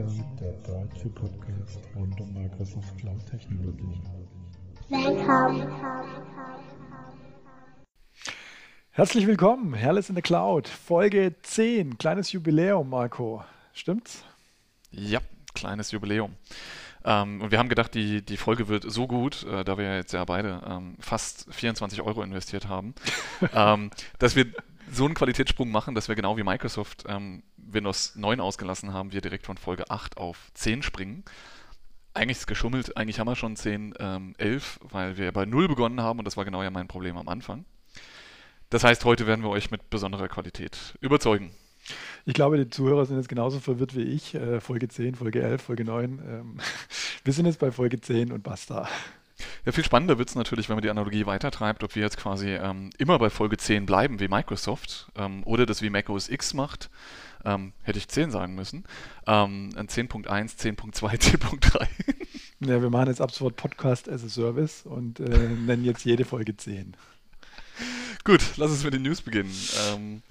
Cloud, 0.00 0.40
der 0.40 0.52
deutsche 0.62 1.08
Podcast 1.10 1.80
rund 1.94 2.18
um 2.20 2.32
Microsoft 2.32 2.96
Cloud 2.96 3.20
Technologien. 3.26 4.00
Welcome. 4.88 5.68
Herzlich 8.92 9.26
willkommen, 9.26 9.74
Herrles 9.74 10.08
in 10.08 10.16
the 10.16 10.22
Cloud, 10.22 10.68
Folge 10.68 11.34
10, 11.42 11.98
kleines 11.98 12.32
Jubiläum, 12.32 12.88
Marco. 12.88 13.44
Stimmt's? 13.74 14.24
Ja, 14.90 15.20
kleines 15.54 15.90
Jubiläum. 15.90 16.34
Ähm, 17.04 17.42
und 17.42 17.50
wir 17.50 17.58
haben 17.58 17.68
gedacht, 17.68 17.94
die, 17.94 18.22
die 18.22 18.38
Folge 18.38 18.68
wird 18.68 18.90
so 18.90 19.06
gut, 19.06 19.44
äh, 19.44 19.64
da 19.64 19.76
wir 19.76 19.84
ja 19.84 19.96
jetzt 19.96 20.12
ja 20.12 20.24
beide 20.24 20.62
ähm, 20.66 20.96
fast 20.98 21.46
24 21.50 22.00
Euro 22.00 22.22
investiert 22.22 22.68
haben, 22.68 22.94
ähm, 23.54 23.90
dass 24.18 24.34
wir 24.34 24.46
so 24.92 25.04
einen 25.04 25.14
Qualitätssprung 25.14 25.70
machen, 25.70 25.94
dass 25.94 26.08
wir 26.08 26.14
genau 26.14 26.36
wie 26.36 26.42
Microsoft 26.42 27.04
ähm, 27.08 27.42
Windows 27.56 28.16
9 28.16 28.40
ausgelassen 28.40 28.92
haben, 28.92 29.12
wir 29.12 29.20
direkt 29.20 29.46
von 29.46 29.56
Folge 29.56 29.90
8 29.90 30.16
auf 30.16 30.50
10 30.54 30.82
springen. 30.82 31.24
Eigentlich 32.12 32.38
ist 32.38 32.40
es 32.40 32.46
geschummelt, 32.46 32.96
eigentlich 32.96 33.20
haben 33.20 33.28
wir 33.28 33.36
schon 33.36 33.56
10, 33.56 33.94
ähm, 33.98 34.34
11, 34.38 34.80
weil 34.82 35.16
wir 35.16 35.32
bei 35.32 35.44
0 35.44 35.68
begonnen 35.68 36.00
haben 36.00 36.18
und 36.18 36.24
das 36.24 36.36
war 36.36 36.44
genau 36.44 36.62
ja 36.62 36.70
mein 36.70 36.88
Problem 36.88 37.16
am 37.16 37.28
Anfang. 37.28 37.64
Das 38.70 38.84
heißt, 38.84 39.04
heute 39.04 39.26
werden 39.26 39.44
wir 39.44 39.50
euch 39.50 39.70
mit 39.70 39.90
besonderer 39.90 40.28
Qualität 40.28 40.96
überzeugen. 41.00 41.52
Ich 42.24 42.34
glaube, 42.34 42.56
die 42.56 42.68
Zuhörer 42.68 43.06
sind 43.06 43.16
jetzt 43.16 43.28
genauso 43.28 43.58
verwirrt 43.58 43.96
wie 43.96 44.02
ich. 44.02 44.34
Äh, 44.34 44.60
Folge 44.60 44.88
10, 44.88 45.14
Folge 45.14 45.42
11, 45.42 45.62
Folge 45.62 45.84
9. 45.84 46.04
Ähm, 46.04 46.60
wir 47.24 47.32
sind 47.32 47.46
jetzt 47.46 47.58
bei 47.58 47.72
Folge 47.72 48.00
10 48.00 48.32
und 48.32 48.42
basta. 48.42 48.88
Ja, 49.64 49.72
viel 49.72 49.84
spannender 49.84 50.18
wird 50.18 50.28
es 50.28 50.34
natürlich, 50.34 50.68
wenn 50.68 50.76
man 50.76 50.82
die 50.82 50.90
Analogie 50.90 51.26
weitertreibt, 51.26 51.84
ob 51.84 51.94
wir 51.94 52.02
jetzt 52.02 52.16
quasi 52.16 52.50
ähm, 52.50 52.90
immer 52.98 53.18
bei 53.18 53.30
Folge 53.30 53.56
10 53.56 53.86
bleiben 53.86 54.20
wie 54.20 54.28
Microsoft 54.28 55.10
ähm, 55.16 55.42
oder 55.44 55.66
das 55.66 55.82
wie 55.82 55.90
Mac 55.90 56.08
OS 56.08 56.28
X 56.28 56.54
macht. 56.54 56.90
Ähm, 57.44 57.72
hätte 57.82 57.98
ich 57.98 58.08
10 58.08 58.30
sagen 58.30 58.54
müssen. 58.54 58.84
Ähm, 59.26 59.70
10.1, 59.74 60.26
10.2, 60.58 61.38
10.3. 61.38 61.86
Ja, 62.60 62.82
wir 62.82 62.90
machen 62.90 63.08
jetzt 63.08 63.22
ab 63.22 63.30
sofort 63.30 63.56
Podcast 63.56 64.06
as 64.08 64.22
a 64.22 64.28
Service 64.28 64.82
und 64.84 65.18
äh, 65.18 65.48
nennen 65.48 65.84
jetzt 65.84 66.04
jede 66.04 66.26
Folge 66.26 66.54
10. 66.54 66.94
Gut, 68.24 68.42
lass 68.58 68.70
uns 68.70 68.84
mit 68.84 68.92
den 68.92 69.02
News 69.02 69.22
beginnen. 69.22 69.50
Ähm, 69.88 70.22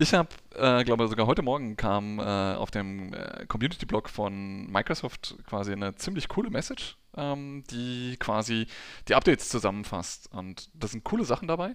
ich 0.00 0.14
habe, 0.14 0.28
äh, 0.56 0.82
glaube 0.82 1.06
sogar 1.08 1.26
heute 1.26 1.42
Morgen 1.42 1.76
kam 1.76 2.18
äh, 2.18 2.22
auf 2.22 2.70
dem 2.70 3.12
äh, 3.12 3.44
Community-Blog 3.46 4.08
von 4.08 4.66
Microsoft 4.70 5.36
quasi 5.46 5.72
eine 5.72 5.94
ziemlich 5.94 6.28
coole 6.28 6.48
Message, 6.48 6.96
ähm, 7.16 7.64
die 7.70 8.16
quasi 8.18 8.66
die 9.08 9.14
Updates 9.14 9.50
zusammenfasst. 9.50 10.32
Und 10.32 10.70
da 10.72 10.88
sind 10.88 11.04
coole 11.04 11.24
Sachen 11.24 11.48
dabei. 11.48 11.74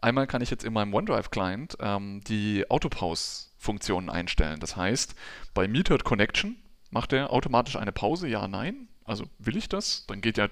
Einmal 0.00 0.26
kann 0.26 0.40
ich 0.40 0.50
jetzt 0.50 0.64
in 0.64 0.72
meinem 0.72 0.94
OneDrive-Client 0.94 1.76
ähm, 1.80 2.22
die 2.26 2.64
Autopause-Funktionen 2.70 4.08
einstellen. 4.08 4.60
Das 4.60 4.74
heißt, 4.76 5.14
bei 5.52 5.68
Metered 5.68 6.04
Connection 6.04 6.56
macht 6.90 7.12
er 7.12 7.32
automatisch 7.32 7.76
eine 7.76 7.92
Pause, 7.92 8.28
ja, 8.28 8.48
nein. 8.48 8.88
Also 9.04 9.26
will 9.38 9.58
ich 9.58 9.68
das? 9.68 10.06
Dann 10.06 10.22
geht 10.22 10.38
ja 10.38 10.48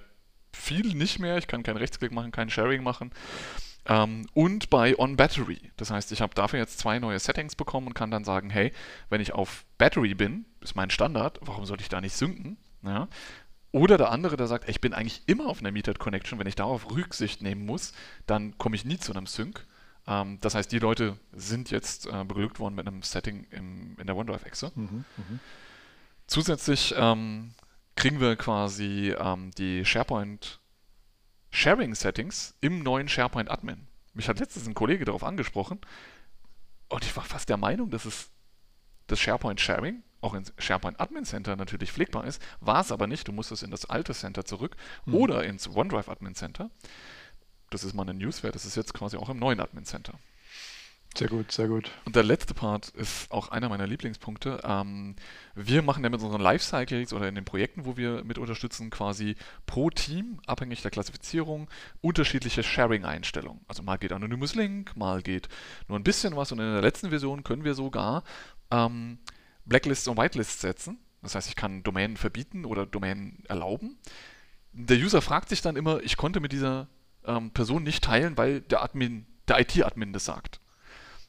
viel 0.53 0.95
nicht 0.95 1.19
mehr. 1.19 1.39
Ich 1.39 1.47
kann 1.47 1.63
keinen 1.63 1.79
Rechtsklick 1.79 2.13
machen, 2.13 2.31
kein 2.31 2.51
Sharing 2.51 2.83
machen. 2.83 3.11
Ähm, 3.89 4.27
und 4.35 4.71
bei 4.71 4.99
On 4.99 5.17
Battery. 5.17 5.61
Das 5.77 5.91
heißt, 5.91 6.13
ich 6.13 6.21
habe 6.21 6.35
dafür 6.35 6.59
jetzt 6.59 6.79
zwei 6.79 6.99
neue 6.99 7.19
Settings 7.19 7.55
bekommen 7.55 7.89
und 7.89 7.95
kann 7.95 8.11
dann 8.11 8.25
sagen, 8.25 8.51
hey, 8.51 8.73
wenn 9.09 9.21
ich 9.21 9.33
auf 9.33 9.65
Battery 9.79 10.15
bin, 10.15 10.45
ist 10.61 10.75
mein 10.75 10.91
Standard, 10.91 11.39
warum 11.43 11.65
sollte 11.67 11.83
ich 11.83 11.89
da 11.89 12.01
nicht 12.01 12.17
synken? 12.17 12.57
Ja? 12.83 13.09
Oder 13.73 13.99
der 13.99 14.11
andere, 14.11 14.37
der 14.37 14.47
sagt, 14.47 14.69
ich 14.69 14.81
bin 14.81 14.95
eigentlich 14.95 15.23
immer 15.27 15.47
auf 15.47 15.61
einer 15.61 15.71
Metered 15.71 15.99
Connection, 15.99 16.39
wenn 16.39 16.47
ich 16.47 16.55
darauf 16.55 16.91
Rücksicht 16.91 17.43
nehmen 17.43 17.67
muss, 17.67 17.93
dann 18.27 18.57
komme 18.59 18.75
ich 18.75 18.85
nie 18.85 18.99
zu 18.99 19.13
einem 19.13 19.27
Sync. 19.27 19.67
Ähm, 20.07 20.39
das 20.41 20.55
heißt, 20.55 20.73
die 20.73 20.79
Leute 20.79 21.17
sind 21.33 21.71
jetzt 21.71 22.07
äh, 22.07 22.25
beglückt 22.25 22.59
worden 22.59 22.75
mit 22.75 22.87
einem 22.87 23.03
Setting 23.03 23.47
im, 23.51 23.97
in 23.99 24.07
der 24.07 24.17
OneDrive-Exe. 24.17 24.73
Mhm, 24.75 25.05
mh. 25.17 25.39
Zusätzlich 26.27 26.95
ähm, 26.97 27.53
kriegen 27.95 28.21
wir 28.21 28.37
quasi 28.37 29.15
ähm, 29.19 29.51
die 29.59 29.85
SharePoint 29.85 30.59
Sharing 31.57 31.95
Settings 31.95 32.55
im 32.61 32.83
neuen 32.83 33.09
SharePoint 33.09 33.51
Admin. 33.51 33.87
Mich 34.13 34.29
hat 34.29 34.39
letztens 34.41 34.69
ein 34.69 34.75
Kollege 34.75 35.07
darauf 35.07 35.25
angesprochen 35.25 35.81
und 36.91 37.03
ich 37.03 37.17
war 37.17 37.25
fast 37.25 37.49
der 37.49 37.57
Meinung, 37.57 37.91
dass 37.91 38.05
es 38.05 38.31
das 39.07 39.19
SharePoint 39.21 39.59
Sharing 39.59 40.03
auch 40.21 40.35
in 40.35 40.45
SharePoint 40.59 41.01
Admin 41.01 41.25
Center 41.25 41.57
natürlich 41.57 41.93
pflegbar 41.93 42.27
ist, 42.27 42.43
war 42.61 42.83
es 42.83 42.93
aber 42.93 43.07
nicht. 43.07 43.27
Du 43.27 43.33
musstest 43.33 43.63
in 43.63 43.71
das 43.71 43.87
alte 43.87 44.13
Center 44.13 44.45
zurück 44.45 44.77
mhm. 45.07 45.15
oder 45.15 45.45
ins 45.45 45.67
OneDrive 45.67 46.11
Admin 46.11 46.35
Center. 46.35 46.71
Das 47.71 47.85
ist 47.85 47.95
mal 47.95 48.03
eine 48.03 48.13
Newswert, 48.13 48.55
das 48.55 48.67
ist 48.67 48.77
jetzt 48.77 48.93
quasi 48.93 49.17
auch 49.17 49.31
im 49.31 49.39
neuen 49.39 49.59
Admin 49.59 49.87
Center. 49.87 50.13
Sehr 51.17 51.29
gut, 51.29 51.51
sehr 51.51 51.67
gut. 51.67 51.91
Und 52.05 52.15
der 52.15 52.23
letzte 52.23 52.53
Part 52.53 52.91
ist 52.91 53.31
auch 53.31 53.49
einer 53.49 53.71
meiner 53.71 53.87
Lieblingspunkte. 53.87 54.61
Ähm, 54.65 55.17
wir 55.55 55.81
machen 55.81 56.05
ja 56.05 56.11
mit 56.11 56.21
unseren 56.21 56.43
Lifecycles 56.43 57.15
oder 57.15 57.27
in 57.27 57.35
den 57.35 57.47
Projekten, 57.47 57.87
wo 57.87 57.97
wir 57.97 58.23
mit 58.23 58.37
unterstützen, 58.37 58.91
quasi 58.91 59.35
pro 59.65 59.89
Team, 59.89 60.41
abhängig 60.47 60.83
der 60.83 60.91
Klassifizierung, 60.91 61.71
unterschiedliche 62.03 62.63
Sharing-Einstellungen. 62.63 63.65
Also 63.67 63.83
mal 63.83 63.97
geht 63.97 64.13
Anonymous 64.13 64.55
Link, 64.55 64.95
mal 64.95 65.23
geht 65.23 65.49
nur 65.89 65.99
ein 65.99 66.05
bisschen 66.05 66.37
was 66.37 66.53
und 66.53 66.59
in 66.59 66.71
der 66.71 66.83
letzten 66.83 67.09
Version 67.09 67.45
können 67.45 67.65
wir 67.65 67.73
sogar 67.73 68.23
ähm, 68.71 69.19
Blacklists 69.65 70.09
und 70.09 70.19
Whitelists 70.19 70.61
setzen. 70.61 70.99
Das 71.23 71.35
heißt, 71.35 71.49
ich 71.49 71.57
kann 71.57 71.83
Domänen 71.83 72.19
verbieten 72.19 72.67
oder 72.67 72.85
Domänen 72.85 73.43
erlauben. 73.49 73.97
Der 74.73 74.99
User 74.99 75.23
fragt 75.23 75.49
sich 75.49 75.63
dann 75.63 75.77
immer, 75.77 76.03
ich 76.03 76.19
konnte 76.19 76.41
mit 76.41 76.53
dieser 76.53 76.89
ähm, 77.25 77.53
Person 77.53 77.85
nicht 77.85 78.05
teilen, 78.05 78.37
weil 78.37 78.61
der 78.61 78.83
Admin, 78.83 79.25
der 79.49 79.61
IT-Admin 79.61 80.13
das 80.13 80.27
sagt. 80.27 80.61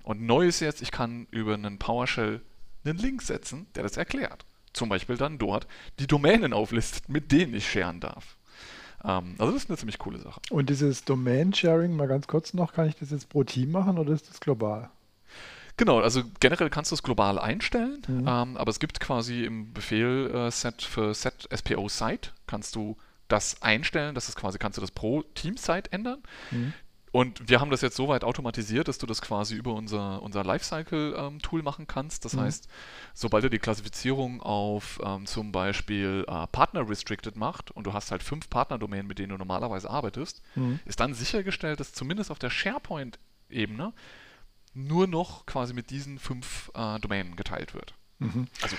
Und 0.08 0.22
neu 0.22 0.48
ist 0.48 0.62
jetzt, 0.62 0.82
ich 0.82 0.92
kann 0.92 1.28
über 1.32 1.54
einen 1.54 1.80
PowerShell 1.80 2.40
einen 2.86 2.98
Link 2.98 3.22
setzen, 3.22 3.68
der 3.76 3.84
das 3.84 3.98
erklärt. 3.98 4.46
Zum 4.72 4.88
Beispiel 4.88 5.18
dann 5.18 5.38
dort 5.38 5.68
die 6.00 6.08
Domänen 6.08 6.54
auflistet, 6.54 7.10
mit 7.10 7.34
denen 7.34 7.54
ich 7.54 7.70
sharen 7.70 8.00
darf. 8.00 8.38
Ähm, 9.04 9.36
also 9.38 9.52
das 9.52 9.64
ist 9.64 9.70
eine 9.70 9.78
ziemlich 9.78 10.00
coole 10.00 10.20
Sache. 10.20 10.40
Und 10.50 10.70
dieses 10.70 11.04
Domain-Sharing, 11.04 11.94
mal 11.94 12.08
ganz 12.08 12.26
kurz 12.26 12.54
noch, 12.54 12.72
kann 12.72 12.88
ich 12.88 12.96
das 12.96 13.12
jetzt 13.12 13.28
pro 13.28 13.44
Team 13.44 13.72
machen 13.72 13.98
oder 13.98 14.14
ist 14.14 14.30
das 14.30 14.40
global? 14.40 14.90
Genau, 15.76 16.00
also 16.00 16.24
generell 16.40 16.70
kannst 16.70 16.92
du 16.92 16.96
es 16.96 17.04
global 17.04 17.38
einstellen, 17.38 18.02
mhm. 18.08 18.20
ähm, 18.20 18.58
aber 18.58 18.70
es 18.70 18.80
gibt 18.80 19.02
quasi 19.02 19.44
im 19.44 19.74
Befehl-Set 19.74 20.84
äh, 20.84 20.86
für 20.86 21.14
Set 21.14 21.50
SPO 21.54 21.90
Site, 21.90 22.30
kannst 22.48 22.78
du 22.78 22.96
das 23.28 23.62
einstellen, 23.62 24.16
dass 24.16 24.30
es 24.30 24.38
quasi, 24.38 24.58
kannst 24.58 24.78
du 24.78 24.82
das 24.82 24.92
pro 24.92 25.24
Team-Site 25.36 25.92
ändern. 25.92 26.24
Mhm. 26.52 26.74
Und 27.12 27.50
wir 27.50 27.62
haben 27.62 27.72
das 27.72 27.82
jetzt 27.82 27.96
so 27.96 28.08
weit 28.10 28.24
automatisiert, 28.24 28.88
dass 28.88 28.98
du 28.98 29.06
das 29.06 29.22
quasi 29.22 29.56
über 29.56 29.74
unser, 29.74 30.22
unser 30.22 30.44
Lifecycle-Tool 30.44 31.60
ähm, 31.60 31.64
machen 31.64 31.88
kannst. 31.88 32.26
Das 32.26 32.34
mhm. 32.34 32.42
heißt, 32.42 32.68
sobald 33.14 33.44
du 33.46 33.50
die 33.50 33.60
Klassifizierung 33.60 34.42
auf 34.42 35.00
ähm, 35.04 35.26
zum 35.26 35.52
Beispiel 35.52 36.26
äh, 36.28 36.48
Partner 36.48 36.88
Restricted 36.88 37.36
macht 37.36 37.72
und 37.72 37.86
du 37.86 37.94
hast 37.94 38.12
halt 38.12 38.24
fünf 38.24 38.50
Partnerdomänen, 38.50 39.08
mit 39.08 39.20
denen 39.20 39.30
du 39.30 39.38
normalerweise 39.38 39.90
arbeitest, 39.90 40.42
mhm. 40.56 40.80
ist 40.86 41.00
dann 41.00 41.14
sichergestellt, 41.14 41.80
dass 41.80 41.94
zumindest 41.94 42.30
auf 42.30 42.40
der 42.40 42.50
SharePoint-Ebene 42.50 43.94
nur 44.74 45.08
noch 45.08 45.46
quasi 45.46 45.74
mit 45.74 45.90
diesen 45.90 46.20
fünf 46.20 46.72
äh, 46.76 47.00
Domänen 47.00 47.36
geteilt 47.36 47.74
wird. 47.74 47.96
Mhm. 48.20 48.48
Also 48.62 48.76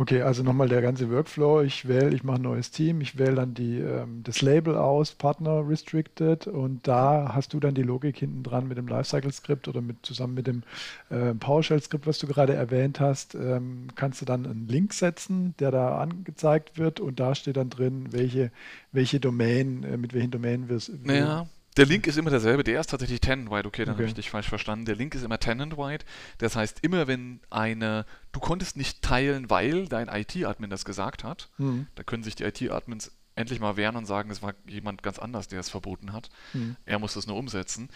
Okay, 0.00 0.22
also 0.22 0.44
nochmal 0.44 0.68
der 0.68 0.80
ganze 0.80 1.10
Workflow. 1.10 1.62
Ich 1.62 1.88
wähle, 1.88 2.14
ich 2.14 2.22
mache 2.22 2.36
ein 2.36 2.42
neues 2.42 2.70
Team, 2.70 3.00
ich 3.00 3.18
wähle 3.18 3.34
dann 3.34 3.54
die, 3.54 3.80
ähm, 3.80 4.22
das 4.22 4.42
Label 4.42 4.76
aus, 4.76 5.10
Partner 5.10 5.68
Restricted, 5.68 6.46
und 6.46 6.86
da 6.86 7.32
hast 7.34 7.52
du 7.52 7.58
dann 7.58 7.74
die 7.74 7.82
Logik 7.82 8.16
hinten 8.16 8.44
dran 8.44 8.68
mit 8.68 8.78
dem 8.78 8.86
Lifecycle-Skript 8.86 9.66
oder 9.66 9.80
mit, 9.80 9.96
zusammen 10.06 10.34
mit 10.34 10.46
dem 10.46 10.62
äh, 11.10 11.34
PowerShell-Skript, 11.34 12.06
was 12.06 12.20
du 12.20 12.28
gerade 12.28 12.54
erwähnt 12.54 13.00
hast, 13.00 13.34
ähm, 13.34 13.88
kannst 13.96 14.20
du 14.20 14.24
dann 14.24 14.46
einen 14.46 14.68
Link 14.68 14.92
setzen, 14.92 15.54
der 15.58 15.72
da 15.72 15.98
angezeigt 15.98 16.78
wird 16.78 17.00
und 17.00 17.18
da 17.18 17.34
steht 17.34 17.56
dann 17.56 17.68
drin, 17.68 18.06
welche, 18.12 18.52
welche 18.92 19.18
Domain, 19.18 19.82
äh, 19.82 19.96
mit 19.96 20.14
welchen 20.14 20.30
Domänen 20.30 20.68
wir 20.68 20.76
es. 20.76 20.92
Naja, 21.02 21.48
der 21.78 21.86
Link 21.86 22.06
ist 22.06 22.18
immer 22.18 22.30
derselbe, 22.30 22.64
der 22.64 22.80
ist 22.80 22.90
tatsächlich 22.90 23.20
tenant-wide. 23.20 23.66
Okay, 23.66 23.84
dann 23.84 23.94
okay. 23.94 24.02
habe 24.02 24.08
ich 24.08 24.14
dich 24.14 24.30
falsch 24.30 24.48
verstanden. 24.48 24.84
Der 24.84 24.96
Link 24.96 25.14
ist 25.14 25.22
immer 25.22 25.38
tenant-wide. 25.38 26.04
Das 26.38 26.56
heißt, 26.56 26.80
immer 26.82 27.06
wenn 27.06 27.40
eine, 27.50 28.04
du 28.32 28.40
konntest 28.40 28.76
nicht 28.76 29.00
teilen, 29.00 29.48
weil 29.48 29.86
dein 29.86 30.08
IT-Admin 30.08 30.70
das 30.70 30.84
gesagt 30.84 31.24
hat, 31.24 31.48
mhm. 31.58 31.86
da 31.94 32.02
können 32.02 32.24
sich 32.24 32.34
die 32.34 32.44
IT-Admins 32.44 33.12
endlich 33.36 33.60
mal 33.60 33.76
wehren 33.76 33.94
und 33.94 34.06
sagen, 34.06 34.30
es 34.30 34.42
war 34.42 34.54
jemand 34.66 35.04
ganz 35.04 35.20
anders, 35.20 35.46
der 35.46 35.60
es 35.60 35.70
verboten 35.70 36.12
hat. 36.12 36.28
Mhm. 36.52 36.76
Er 36.84 36.98
muss 36.98 37.14
das 37.14 37.28
nur 37.28 37.36
umsetzen. 37.36 37.88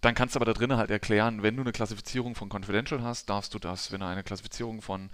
Dann 0.00 0.14
kannst 0.14 0.34
du 0.34 0.38
aber 0.38 0.46
da 0.46 0.52
drinnen 0.52 0.76
halt 0.76 0.90
erklären, 0.90 1.42
wenn 1.42 1.56
du 1.56 1.62
eine 1.62 1.72
Klassifizierung 1.72 2.34
von 2.34 2.48
Confidential 2.48 3.02
hast, 3.02 3.30
darfst 3.30 3.54
du 3.54 3.60
das. 3.60 3.92
Wenn 3.92 4.00
du 4.00 4.06
eine 4.06 4.24
Klassifizierung 4.24 4.82
von 4.82 5.10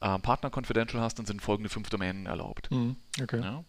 äh, 0.00 0.18
Partner 0.18 0.50
Confidential 0.54 1.02
hast, 1.02 1.18
dann 1.18 1.26
sind 1.26 1.42
folgende 1.42 1.68
fünf 1.68 1.88
Domänen 1.90 2.26
erlaubt. 2.26 2.70
Mhm. 2.70 2.96
Okay. 3.20 3.40
Ja? 3.40 3.64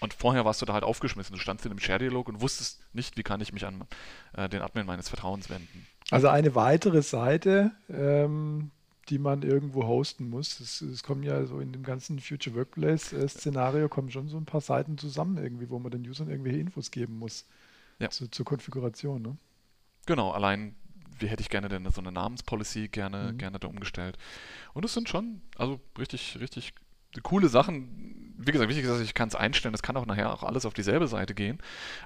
Und 0.00 0.14
vorher 0.14 0.44
warst 0.44 0.62
du 0.62 0.66
da 0.66 0.74
halt 0.74 0.84
aufgeschmissen. 0.84 1.34
Du 1.34 1.40
standst 1.40 1.64
in 1.66 1.72
einem 1.72 1.80
Share-Dialog 1.80 2.28
und 2.28 2.40
wusstest 2.40 2.80
nicht, 2.92 3.16
wie 3.16 3.22
kann 3.22 3.40
ich 3.40 3.52
mich 3.52 3.66
an 3.66 3.84
äh, 4.34 4.48
den 4.48 4.62
Admin 4.62 4.86
meines 4.86 5.08
Vertrauens 5.08 5.50
wenden. 5.50 5.86
Also 6.10 6.28
eine 6.28 6.54
weitere 6.54 7.02
Seite, 7.02 7.72
ähm, 7.88 8.70
die 9.08 9.18
man 9.18 9.42
irgendwo 9.42 9.86
hosten 9.86 10.28
muss. 10.28 10.60
Es, 10.60 11.02
kommen 11.02 11.22
ja 11.22 11.44
so 11.46 11.60
in 11.60 11.72
dem 11.72 11.82
ganzen 11.82 12.20
Future 12.20 12.54
Workplace-Szenario 12.56 13.88
kommen 13.88 14.10
schon 14.10 14.28
so 14.28 14.36
ein 14.36 14.44
paar 14.44 14.60
Seiten 14.60 14.98
zusammen 14.98 15.38
irgendwie, 15.38 15.70
wo 15.70 15.78
man 15.78 15.90
den 15.90 16.08
Usern 16.08 16.28
irgendwelche 16.28 16.58
Infos 16.58 16.90
geben 16.90 17.18
muss 17.18 17.46
ja. 17.98 18.10
zu, 18.10 18.28
zur 18.28 18.44
Konfiguration. 18.44 19.22
Ne? 19.22 19.36
Genau, 20.06 20.30
allein 20.30 20.74
wie 21.18 21.26
hätte 21.26 21.42
ich 21.42 21.48
gerne 21.48 21.68
denn 21.68 21.90
so 21.90 22.00
eine 22.00 22.12
Namenspolicy 22.12 22.88
gerne, 22.88 23.32
mhm. 23.32 23.38
gerne 23.38 23.58
da 23.58 23.68
umgestellt. 23.68 24.16
Und 24.72 24.84
es 24.84 24.94
sind 24.94 25.08
schon, 25.08 25.42
also 25.56 25.80
richtig, 25.98 26.38
richtig 26.40 26.74
coole 27.22 27.48
Sachen. 27.48 28.27
Wie 28.38 28.52
gesagt, 28.52 28.70
wichtig 28.70 28.86
ist, 28.86 29.00
ich 29.00 29.14
kann 29.14 29.28
es 29.28 29.34
einstellen. 29.34 29.72
Das 29.72 29.82
kann 29.82 29.96
auch 29.96 30.06
nachher 30.06 30.32
auch 30.32 30.42
alles 30.42 30.64
auf 30.64 30.74
dieselbe 30.74 31.08
Seite 31.08 31.34
gehen, 31.34 31.58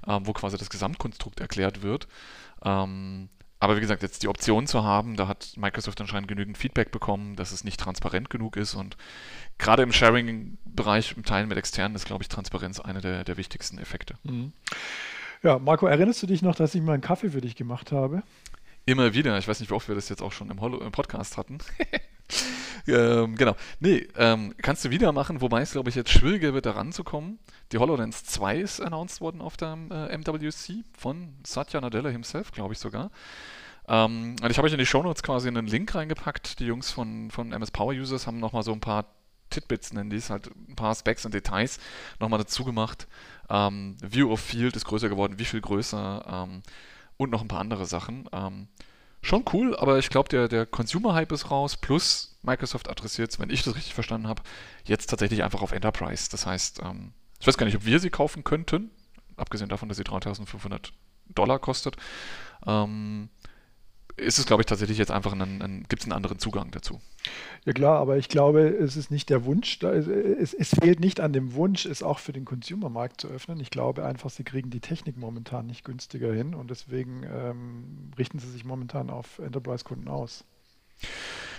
ähm, 0.06 0.26
wo 0.26 0.32
quasi 0.32 0.56
das 0.56 0.70
Gesamtkonstrukt 0.70 1.40
erklärt 1.40 1.82
wird. 1.82 2.08
Ähm, 2.64 3.28
aber 3.62 3.76
wie 3.76 3.80
gesagt, 3.80 4.02
jetzt 4.02 4.24
die 4.24 4.28
Option 4.28 4.66
zu 4.66 4.82
haben, 4.82 5.14
da 5.16 5.28
hat 5.28 5.52
Microsoft 5.56 6.00
anscheinend 6.00 6.26
genügend 6.26 6.58
Feedback 6.58 6.90
bekommen, 6.90 7.36
dass 7.36 7.52
es 7.52 7.62
nicht 7.62 7.78
transparent 7.78 8.28
genug 8.28 8.56
ist. 8.56 8.74
Und 8.74 8.96
gerade 9.58 9.84
im 9.84 9.92
Sharing-Bereich, 9.92 11.14
im 11.16 11.24
Teilen 11.24 11.48
mit 11.48 11.58
externen, 11.58 11.94
ist, 11.94 12.06
glaube 12.06 12.24
ich, 12.24 12.28
Transparenz 12.28 12.80
einer 12.80 13.00
der, 13.00 13.22
der 13.22 13.36
wichtigsten 13.36 13.78
Effekte. 13.78 14.14
Mhm. 14.24 14.52
Ja, 15.44 15.60
Marco, 15.60 15.86
erinnerst 15.86 16.20
du 16.22 16.26
dich 16.26 16.42
noch, 16.42 16.56
dass 16.56 16.74
ich 16.74 16.82
mal 16.82 16.94
einen 16.94 17.02
Kaffee 17.02 17.30
für 17.30 17.40
dich 17.40 17.54
gemacht 17.54 17.92
habe? 17.92 18.24
Immer 18.84 19.14
wieder. 19.14 19.38
Ich 19.38 19.46
weiß 19.46 19.60
nicht, 19.60 19.70
wie 19.70 19.74
oft 19.74 19.86
wir 19.86 19.94
das 19.94 20.08
jetzt 20.08 20.22
auch 20.22 20.32
schon 20.32 20.50
im, 20.50 20.60
Holo 20.60 20.80
im 20.80 20.90
Podcast 20.90 21.36
hatten. 21.36 21.58
ähm, 22.86 23.36
genau. 23.36 23.56
Nee, 23.80 24.08
ähm, 24.16 24.54
kannst 24.60 24.84
du 24.84 24.90
wieder 24.90 25.12
machen, 25.12 25.40
wobei 25.40 25.62
es, 25.62 25.72
glaube 25.72 25.90
ich, 25.90 25.94
jetzt 25.96 26.10
schwieriger 26.10 26.54
wird, 26.54 26.66
da 26.66 26.72
ranzukommen. 26.72 27.38
Die 27.72 27.78
HoloLens 27.78 28.24
2 28.24 28.58
ist 28.58 28.80
announced 28.80 29.20
worden 29.20 29.40
auf 29.40 29.56
der 29.56 29.76
äh, 29.90 30.16
MWC 30.16 30.84
von 30.96 31.34
Satya 31.46 31.80
Nadella 31.80 32.10
himself, 32.10 32.52
glaube 32.52 32.74
ich 32.74 32.78
sogar. 32.78 33.10
Ähm, 33.88 34.36
und 34.42 34.50
ich 34.50 34.58
habe 34.58 34.66
euch 34.66 34.72
in 34.72 34.78
die 34.78 34.86
Shownotes 34.86 35.22
quasi 35.22 35.48
einen 35.48 35.66
Link 35.66 35.94
reingepackt. 35.94 36.60
Die 36.60 36.66
Jungs 36.66 36.90
von, 36.90 37.30
von 37.30 37.52
MS 37.52 37.70
Power 37.70 37.92
Users 37.92 38.26
haben 38.26 38.38
nochmal 38.38 38.62
so 38.62 38.72
ein 38.72 38.80
paar 38.80 39.06
Titbits, 39.50 39.92
nennen 39.92 40.10
die 40.10 40.16
es, 40.16 40.30
halt 40.30 40.50
ein 40.68 40.76
paar 40.76 40.94
Specs 40.94 41.24
und 41.24 41.34
Details 41.34 41.78
nochmal 42.20 42.38
dazu 42.38 42.64
gemacht. 42.64 43.06
Ähm, 43.50 43.96
View 44.00 44.30
of 44.32 44.40
Field 44.40 44.76
ist 44.76 44.86
größer 44.86 45.08
geworden, 45.08 45.38
wie 45.38 45.44
viel 45.44 45.60
größer 45.60 46.46
ähm, 46.48 46.62
und 47.16 47.30
noch 47.30 47.42
ein 47.42 47.48
paar 47.48 47.60
andere 47.60 47.86
Sachen. 47.86 48.28
Ähm, 48.32 48.68
schon 49.22 49.44
cool, 49.52 49.76
aber 49.76 49.98
ich 49.98 50.10
glaube, 50.10 50.28
der, 50.28 50.48
der 50.48 50.66
Consumer-Hype 50.66 51.32
ist 51.32 51.50
raus, 51.50 51.76
plus 51.76 52.36
Microsoft 52.42 52.90
adressiert 52.90 53.30
es, 53.30 53.38
wenn 53.38 53.50
ich 53.50 53.62
das 53.62 53.76
richtig 53.76 53.94
verstanden 53.94 54.26
habe, 54.26 54.42
jetzt 54.84 55.08
tatsächlich 55.08 55.44
einfach 55.44 55.62
auf 55.62 55.72
Enterprise. 55.72 56.28
Das 56.30 56.44
heißt, 56.44 56.80
ähm, 56.82 57.12
ich 57.40 57.46
weiß 57.46 57.56
gar 57.56 57.66
nicht, 57.66 57.76
ob 57.76 57.84
wir 57.84 58.00
sie 58.00 58.10
kaufen 58.10 58.44
könnten, 58.44 58.90
abgesehen 59.36 59.68
davon, 59.68 59.88
dass 59.88 59.96
sie 59.96 60.04
3500 60.04 60.92
Dollar 61.28 61.60
kostet. 61.60 61.96
Ähm, 62.66 63.28
ist 64.16 64.38
es, 64.38 64.46
glaube 64.46 64.62
ich, 64.62 64.66
tatsächlich 64.66 64.98
jetzt 64.98 65.10
einfach 65.10 65.32
ein, 65.32 65.62
ein 65.62 65.84
gibt 65.88 66.02
es 66.02 66.06
einen 66.06 66.12
anderen 66.12 66.38
Zugang 66.38 66.70
dazu. 66.70 67.00
Ja 67.64 67.72
klar, 67.72 67.98
aber 67.98 68.16
ich 68.16 68.28
glaube, 68.28 68.62
es 68.62 68.96
ist 68.96 69.10
nicht 69.10 69.30
der 69.30 69.44
Wunsch, 69.44 69.82
es, 69.82 70.54
es, 70.54 70.70
fehlt 70.70 71.00
nicht 71.00 71.20
an 71.20 71.32
dem 71.32 71.54
Wunsch, 71.54 71.86
es 71.86 72.02
auch 72.02 72.18
für 72.18 72.32
den 72.32 72.44
Consumermarkt 72.44 73.20
zu 73.20 73.28
öffnen. 73.28 73.60
Ich 73.60 73.70
glaube 73.70 74.04
einfach, 74.04 74.30
sie 74.30 74.44
kriegen 74.44 74.70
die 74.70 74.80
Technik 74.80 75.16
momentan 75.16 75.66
nicht 75.66 75.84
günstiger 75.84 76.32
hin 76.32 76.54
und 76.54 76.70
deswegen 76.70 77.22
ähm, 77.24 78.10
richten 78.18 78.38
sie 78.38 78.50
sich 78.50 78.64
momentan 78.64 79.10
auf 79.10 79.38
Enterprise-Kunden 79.38 80.08
aus. 80.08 80.44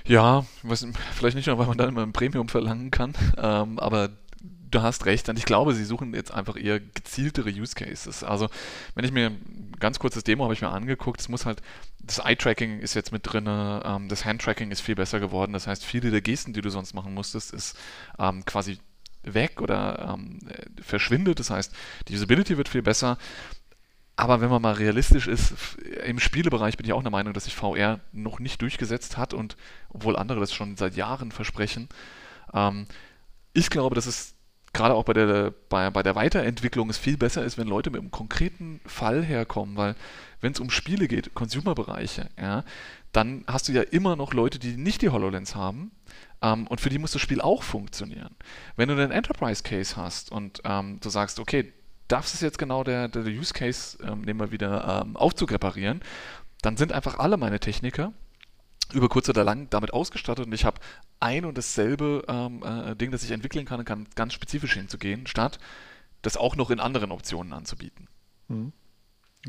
Ja, 0.05 0.45
weiß, 0.63 0.88
vielleicht 1.13 1.38
nicht 1.38 1.47
nur, 1.47 1.57
weil 1.57 1.67
man 1.67 1.77
dann 1.77 1.89
immer 1.89 2.03
ein 2.03 2.13
Premium 2.13 2.50
verlangen 2.50 2.91
kann, 2.91 3.13
ähm, 3.38 3.79
aber 3.79 4.09
du 4.74 4.81
hast 4.81 5.06
recht. 5.06 5.30
Und 5.30 5.38
ich 5.38 5.46
glaube, 5.46 5.74
sie 5.74 5.86
suchen 5.86 6.14
jetzt 6.14 6.31
einfach 6.31 6.56
eher 6.56 6.80
gezieltere 6.80 7.50
Use 7.50 7.75
Cases. 7.75 8.24
Also, 8.24 8.50
wenn 8.96 9.06
ich 9.06 9.12
mir 9.12 9.31
ganz 9.80 10.00
kurzes 10.00 10.24
Demo 10.24 10.44
habe 10.44 10.54
ich 10.54 10.62
mir 10.62 10.70
angeguckt, 10.70 11.20
es 11.20 11.30
muss 11.30 11.46
halt, 11.46 11.62
das 12.00 12.20
Eye-Tracking 12.20 12.80
ist 12.80 12.94
jetzt 12.94 13.12
mit 13.12 13.22
drin, 13.24 13.46
ähm, 13.48 14.10
das 14.10 14.25
Hand-Tracking 14.25 14.72
ist 14.72 14.81
viel 14.81 14.96
besser 14.96 15.20
geworden. 15.20 15.54
Das 15.54 15.68
heißt, 15.68 15.86
viele 15.86 16.12
der 16.12 16.22
Gesten, 16.22 16.54
die 16.54 16.62
du 16.62 16.70
sonst 16.70 16.94
machen 16.94 17.14
musstest, 17.14 17.54
ist 17.54 17.78
ähm, 18.20 18.46
quasi 18.46 18.80
weg 19.24 19.62
oder 19.62 20.16
ähm, 20.16 20.40
verschwindet. 20.81 21.40
Das 21.40 21.50
heißt, 21.50 21.74
die 22.08 22.16
Usability 22.16 22.58
wird 22.58 22.70
viel 22.70 22.81
besser. 22.81 23.18
Aber 24.16 24.42
wenn 24.42 24.50
man 24.50 24.62
mal 24.62 24.74
realistisch 24.74 25.28
ist, 25.28 25.54
im 26.06 26.20
Spielebereich 26.20 26.78
bin 26.78 26.86
ich 26.86 26.94
auch 26.94 27.02
der 27.02 27.12
Meinung, 27.12 27.34
dass 27.34 27.46
sich 27.46 27.56
VR 27.56 28.00
noch 28.12 28.40
nicht 28.40 28.62
durchgesetzt 28.62 29.18
hat 29.18 29.34
und 29.34 29.58
obwohl 29.90 30.18
andere 30.18 30.40
das 30.40 30.54
schon 30.54 30.75
seit 30.78 30.96
Jahren 30.96 31.31
versprechen. 31.31 31.90
Ähm, 32.54 32.86
ich 33.54 33.70
glaube, 33.70 33.96
dass 33.96 34.06
es 34.06 34.32
gerade 34.74 34.96
auch 34.96 35.06
bei 35.06 35.14
der, 35.14 35.54
bei, 35.70 35.90
bei 35.92 36.04
der 36.04 36.16
Weiterentwicklung 36.16 36.90
es 36.90 36.98
viel 36.98 37.18
besser 37.18 37.44
ist, 37.44 37.58
wenn 37.58 37.68
Leute 37.68 37.92
mit 37.92 38.02
einem 38.02 38.12
konkreten 38.12 38.81
Fall 38.86 39.24
herkommen, 39.24 39.78
weil 39.78 39.96
wenn 40.42 40.54
es 40.54 40.60
um 40.60 40.70
Spiele 40.70 41.08
geht, 41.08 41.34
Consumer-Bereiche, 41.34 42.30
ja, 42.40 42.64
dann 43.12 43.46
hast 43.48 43.68
du 43.68 43.72
ja 43.72 43.84
immer 43.84 44.16
noch 44.16 44.34
Leute, 44.34 44.60
die 44.60 44.75
nicht 44.75 45.02
die 45.04 45.10
HoloLens 45.10 45.56
haben 45.56 45.92
ähm, 46.42 46.68
und 46.68 46.81
für 46.81 46.90
die 46.90 46.98
muss 46.98 47.12
das 47.12 47.22
Spiel 47.22 47.40
auch 47.40 47.62
funktionieren. 47.62 48.36
Wenn 48.75 48.90
du 48.90 48.96
einen 48.96 49.12
Enterprise-Case 49.12 49.96
hast 49.96 50.31
und 50.31 50.62
ähm, 50.66 51.00
du 51.00 51.10
sagst, 51.10 51.40
okay, 51.40 51.72
das 52.08 52.34
ist 52.34 52.42
jetzt 52.42 52.58
genau 52.58 52.84
der, 52.84 53.08
der 53.08 53.24
Use 53.24 53.54
Case, 53.54 53.98
ähm, 54.04 54.22
nehmen 54.22 54.40
wir 54.40 54.52
wieder, 54.52 55.04
ähm, 55.06 55.16
Aufzug 55.16 55.52
reparieren, 55.52 56.02
dann 56.62 56.78
sind 56.78 56.92
einfach 56.92 57.20
alle 57.20 57.38
meine 57.38 57.60
Techniker 57.60 58.14
über 58.94 59.10
kurz 59.10 59.30
oder 59.30 59.44
lang 59.44 59.69
damit 59.69 59.94
ausgestattet 59.94 60.45
und 60.45 60.54
ich 60.54 60.66
habe 60.66 60.80
ein 61.19 61.45
und 61.45 61.57
dasselbe 61.57 62.24
ähm, 62.28 62.63
äh, 62.63 62.95
Ding, 62.95 63.12
das 63.12 63.24
ich 63.24 63.31
entwickeln 63.31 63.66
kann, 63.66 63.84
kann 63.86 64.07
ganz 64.16 64.34
spezifisch 64.34 64.74
hinzugehen, 64.74 65.28
statt 65.28 65.60
das 66.22 66.38
auch 66.38 66.56
noch 66.56 66.69
in 66.69 66.80
anderen 66.80 67.12
Optionen 67.12 67.54
anzubieten. 67.54 68.07
Mhm. 68.48 68.74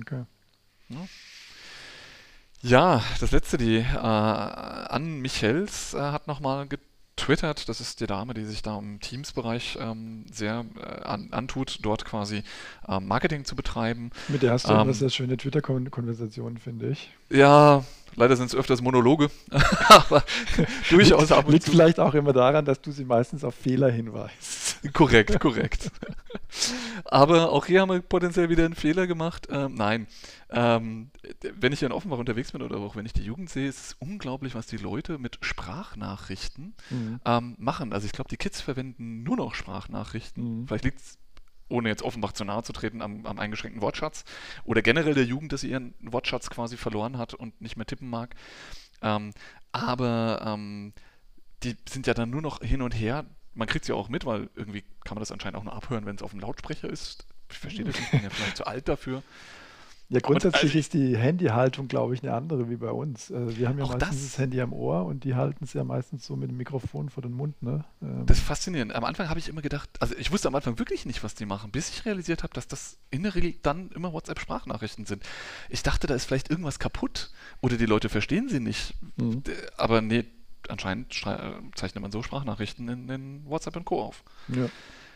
Okay. 0.00 0.24
Ja. 0.88 1.06
ja. 2.62 3.04
das 3.20 3.30
letzte, 3.30 3.56
die 3.56 3.76
äh, 3.76 3.96
Ann 3.96 5.20
Michels 5.20 5.94
äh, 5.94 6.00
hat 6.00 6.26
nochmal 6.26 6.66
getwittert, 7.16 7.68
das 7.68 7.80
ist 7.80 8.00
die 8.00 8.06
Dame, 8.06 8.34
die 8.34 8.44
sich 8.44 8.62
da 8.62 8.78
im 8.78 9.00
Teams-Bereich 9.00 9.78
ähm, 9.80 10.24
sehr 10.30 10.64
äh, 10.78 11.02
an, 11.04 11.28
antut, 11.30 11.78
dort 11.82 12.04
quasi 12.04 12.42
ähm, 12.88 13.06
Marketing 13.06 13.44
zu 13.44 13.56
betreiben. 13.56 14.10
Mit 14.28 14.42
der 14.42 14.52
hast 14.52 14.68
du 14.68 14.72
ähm, 14.72 14.80
immer 14.80 14.94
sehr 14.94 15.10
schöne 15.10 15.36
Twitter-Konversationen, 15.36 16.58
finde 16.58 16.90
ich. 16.90 17.10
Ja, 17.30 17.84
Leider 18.16 18.36
sind 18.36 18.46
es 18.46 18.54
öfters 18.54 18.80
Monologe, 18.80 19.28
aber 19.88 20.22
durchaus 20.88 21.32
ab 21.32 21.46
und 21.46 21.52
Liegt 21.52 21.64
zu. 21.64 21.72
vielleicht 21.72 21.98
auch 21.98 22.14
immer 22.14 22.32
daran, 22.32 22.64
dass 22.64 22.80
du 22.80 22.92
sie 22.92 23.04
meistens 23.04 23.42
auf 23.42 23.56
Fehler 23.56 23.90
hinweist. 23.90 24.63
Korrekt, 24.92 25.40
korrekt. 25.40 25.90
aber 27.04 27.50
auch 27.50 27.66
hier 27.66 27.80
haben 27.80 27.90
wir 27.90 28.00
potenziell 28.00 28.48
wieder 28.50 28.64
einen 28.64 28.74
Fehler 28.74 29.06
gemacht. 29.06 29.48
Ähm, 29.50 29.74
nein, 29.74 30.06
ähm, 30.50 31.10
wenn 31.54 31.72
ich 31.72 31.82
in 31.82 31.92
Offenbach 31.92 32.18
unterwegs 32.18 32.52
bin 32.52 32.62
oder 32.62 32.76
auch 32.76 32.96
wenn 32.96 33.06
ich 33.06 33.12
die 33.12 33.24
Jugend 33.24 33.50
sehe, 33.50 33.68
ist 33.68 33.78
es 33.78 33.96
unglaublich, 33.98 34.54
was 34.54 34.66
die 34.66 34.76
Leute 34.76 35.18
mit 35.18 35.38
Sprachnachrichten 35.40 36.74
mhm. 36.90 37.20
ähm, 37.24 37.56
machen. 37.58 37.92
Also 37.92 38.06
ich 38.06 38.12
glaube, 38.12 38.28
die 38.28 38.36
Kids 38.36 38.60
verwenden 38.60 39.22
nur 39.22 39.36
noch 39.36 39.54
Sprachnachrichten. 39.54 40.60
Mhm. 40.60 40.68
Vielleicht 40.68 40.84
liegt 40.84 41.00
es 41.00 41.18
ohne 41.68 41.88
jetzt 41.88 42.02
Offenbach 42.02 42.32
zu 42.32 42.44
nahe 42.44 42.62
zu 42.62 42.72
treten, 42.72 43.00
am, 43.02 43.24
am, 43.26 43.38
eingeschränkten 43.38 43.82
Wortschatz 43.82 44.24
oder 44.64 44.82
generell 44.82 45.14
der 45.14 45.24
Jugend, 45.24 45.52
dass 45.52 45.62
sie 45.62 45.70
ihren 45.70 45.94
Wortschatz 46.00 46.50
quasi 46.50 46.76
verloren 46.76 47.18
hat 47.18 47.34
und 47.34 47.60
nicht 47.60 47.76
mehr 47.76 47.86
tippen 47.86 48.08
mag. 48.08 48.34
Ähm, 49.02 49.32
aber 49.72 50.42
ähm, 50.46 50.92
die 51.62 51.76
sind 51.88 52.06
ja 52.06 52.14
dann 52.14 52.30
nur 52.30 52.42
noch 52.42 52.60
hin 52.60 52.82
und 52.82 52.92
her. 52.92 53.24
Man 53.54 53.68
kriegt 53.68 53.84
sie 53.84 53.92
auch 53.92 54.08
mit, 54.08 54.26
weil 54.26 54.48
irgendwie 54.54 54.82
kann 55.04 55.14
man 55.16 55.20
das 55.20 55.32
anscheinend 55.32 55.58
auch 55.58 55.64
nur 55.64 55.74
abhören, 55.74 56.06
wenn 56.06 56.16
es 56.16 56.22
auf 56.22 56.32
dem 56.32 56.40
Lautsprecher 56.40 56.88
ist. 56.88 57.26
Ich 57.50 57.58
verstehe 57.58 57.84
das 57.84 57.94
nicht, 57.94 58.06
ich 58.06 58.10
bin 58.10 58.22
ja 58.22 58.30
vielleicht 58.30 58.56
zu 58.56 58.66
alt 58.66 58.88
dafür. 58.88 59.22
Ja, 60.10 60.20
grundsätzlich 60.20 60.64
also, 60.64 60.78
ist 60.78 60.92
die 60.92 61.16
Handyhaltung, 61.16 61.88
glaube 61.88 62.14
ich, 62.14 62.22
eine 62.22 62.34
andere 62.34 62.68
wie 62.68 62.76
bei 62.76 62.90
uns. 62.90 63.32
Also 63.32 63.56
wir 63.56 63.68
haben 63.68 63.78
ja 63.78 63.86
meistens 63.86 64.00
das, 64.00 64.22
das, 64.22 64.38
Handy 64.38 64.60
am 64.60 64.72
Ohr 64.74 65.06
und 65.06 65.24
die 65.24 65.34
halten 65.34 65.64
es 65.64 65.72
ja 65.72 65.82
meistens 65.82 66.26
so 66.26 66.36
mit 66.36 66.50
dem 66.50 66.58
Mikrofon 66.58 67.08
vor 67.08 67.22
den 67.22 67.32
Mund. 67.32 67.60
Ne? 67.62 67.84
Ähm. 68.02 68.26
Das 68.26 68.38
ist 68.38 68.44
faszinierend. 68.44 68.94
Am 68.94 69.04
Anfang 69.04 69.30
habe 69.30 69.38
ich 69.38 69.48
immer 69.48 69.62
gedacht, 69.62 69.88
also 70.00 70.14
ich 70.16 70.30
wusste 70.30 70.48
am 70.48 70.54
Anfang 70.54 70.78
wirklich 70.78 71.06
nicht, 71.06 71.24
was 71.24 71.34
die 71.34 71.46
machen, 71.46 71.70
bis 71.70 71.88
ich 71.88 72.04
realisiert 72.04 72.42
habe, 72.42 72.52
dass 72.52 72.68
das 72.68 72.98
in 73.10 73.22
der 73.22 73.34
Regel 73.34 73.54
dann 73.62 73.90
immer 73.92 74.12
WhatsApp-Sprachnachrichten 74.12 75.06
sind. 75.06 75.24
Ich 75.70 75.82
dachte, 75.82 76.06
da 76.06 76.14
ist 76.14 76.26
vielleicht 76.26 76.50
irgendwas 76.50 76.78
kaputt 76.78 77.32
oder 77.62 77.78
die 77.78 77.86
Leute 77.86 78.10
verstehen 78.10 78.48
sie 78.50 78.60
nicht. 78.60 78.94
Mhm. 79.16 79.42
Aber 79.78 80.02
nee, 80.02 80.26
anscheinend 80.70 81.12
zeichnet 81.74 82.02
man 82.02 82.12
so 82.12 82.22
Sprachnachrichten 82.22 82.88
in, 82.88 83.08
in 83.08 83.46
WhatsApp 83.46 83.76
und 83.76 83.84
Co. 83.84 84.02
auf. 84.02 84.22
Ja. 84.48 84.68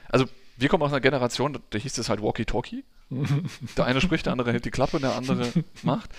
Also 0.08 0.26
wir 0.56 0.68
kommen 0.68 0.82
aus 0.82 0.90
einer 0.90 1.00
Generation, 1.00 1.58
da 1.70 1.78
hieß 1.78 1.98
es 1.98 2.08
halt 2.08 2.22
Walkie-Talkie. 2.22 2.84
der 3.76 3.84
eine 3.86 4.00
spricht, 4.00 4.26
der 4.26 4.32
andere 4.32 4.52
hält 4.52 4.64
die 4.64 4.70
Klappe, 4.70 5.00
der 5.00 5.14
andere 5.14 5.50
macht. 5.82 6.10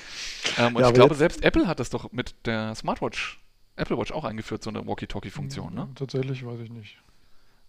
Ähm, 0.57 0.75
und 0.75 0.81
ja, 0.81 0.88
ich 0.88 0.93
glaube, 0.93 1.13
selbst 1.13 1.43
Apple 1.43 1.67
hat 1.67 1.79
das 1.79 1.89
doch 1.89 2.12
mit 2.12 2.33
der 2.45 2.74
Smartwatch, 2.74 3.39
Apple 3.75 3.98
Watch 3.98 4.12
auch 4.12 4.24
eingeführt, 4.24 4.63
so 4.63 4.69
eine 4.69 4.86
Walkie-Talkie-Funktion, 4.88 5.74
ne? 5.74 5.89
Tatsächlich 5.95 6.45
weiß 6.45 6.59
ich 6.62 6.69
nicht. 6.69 6.98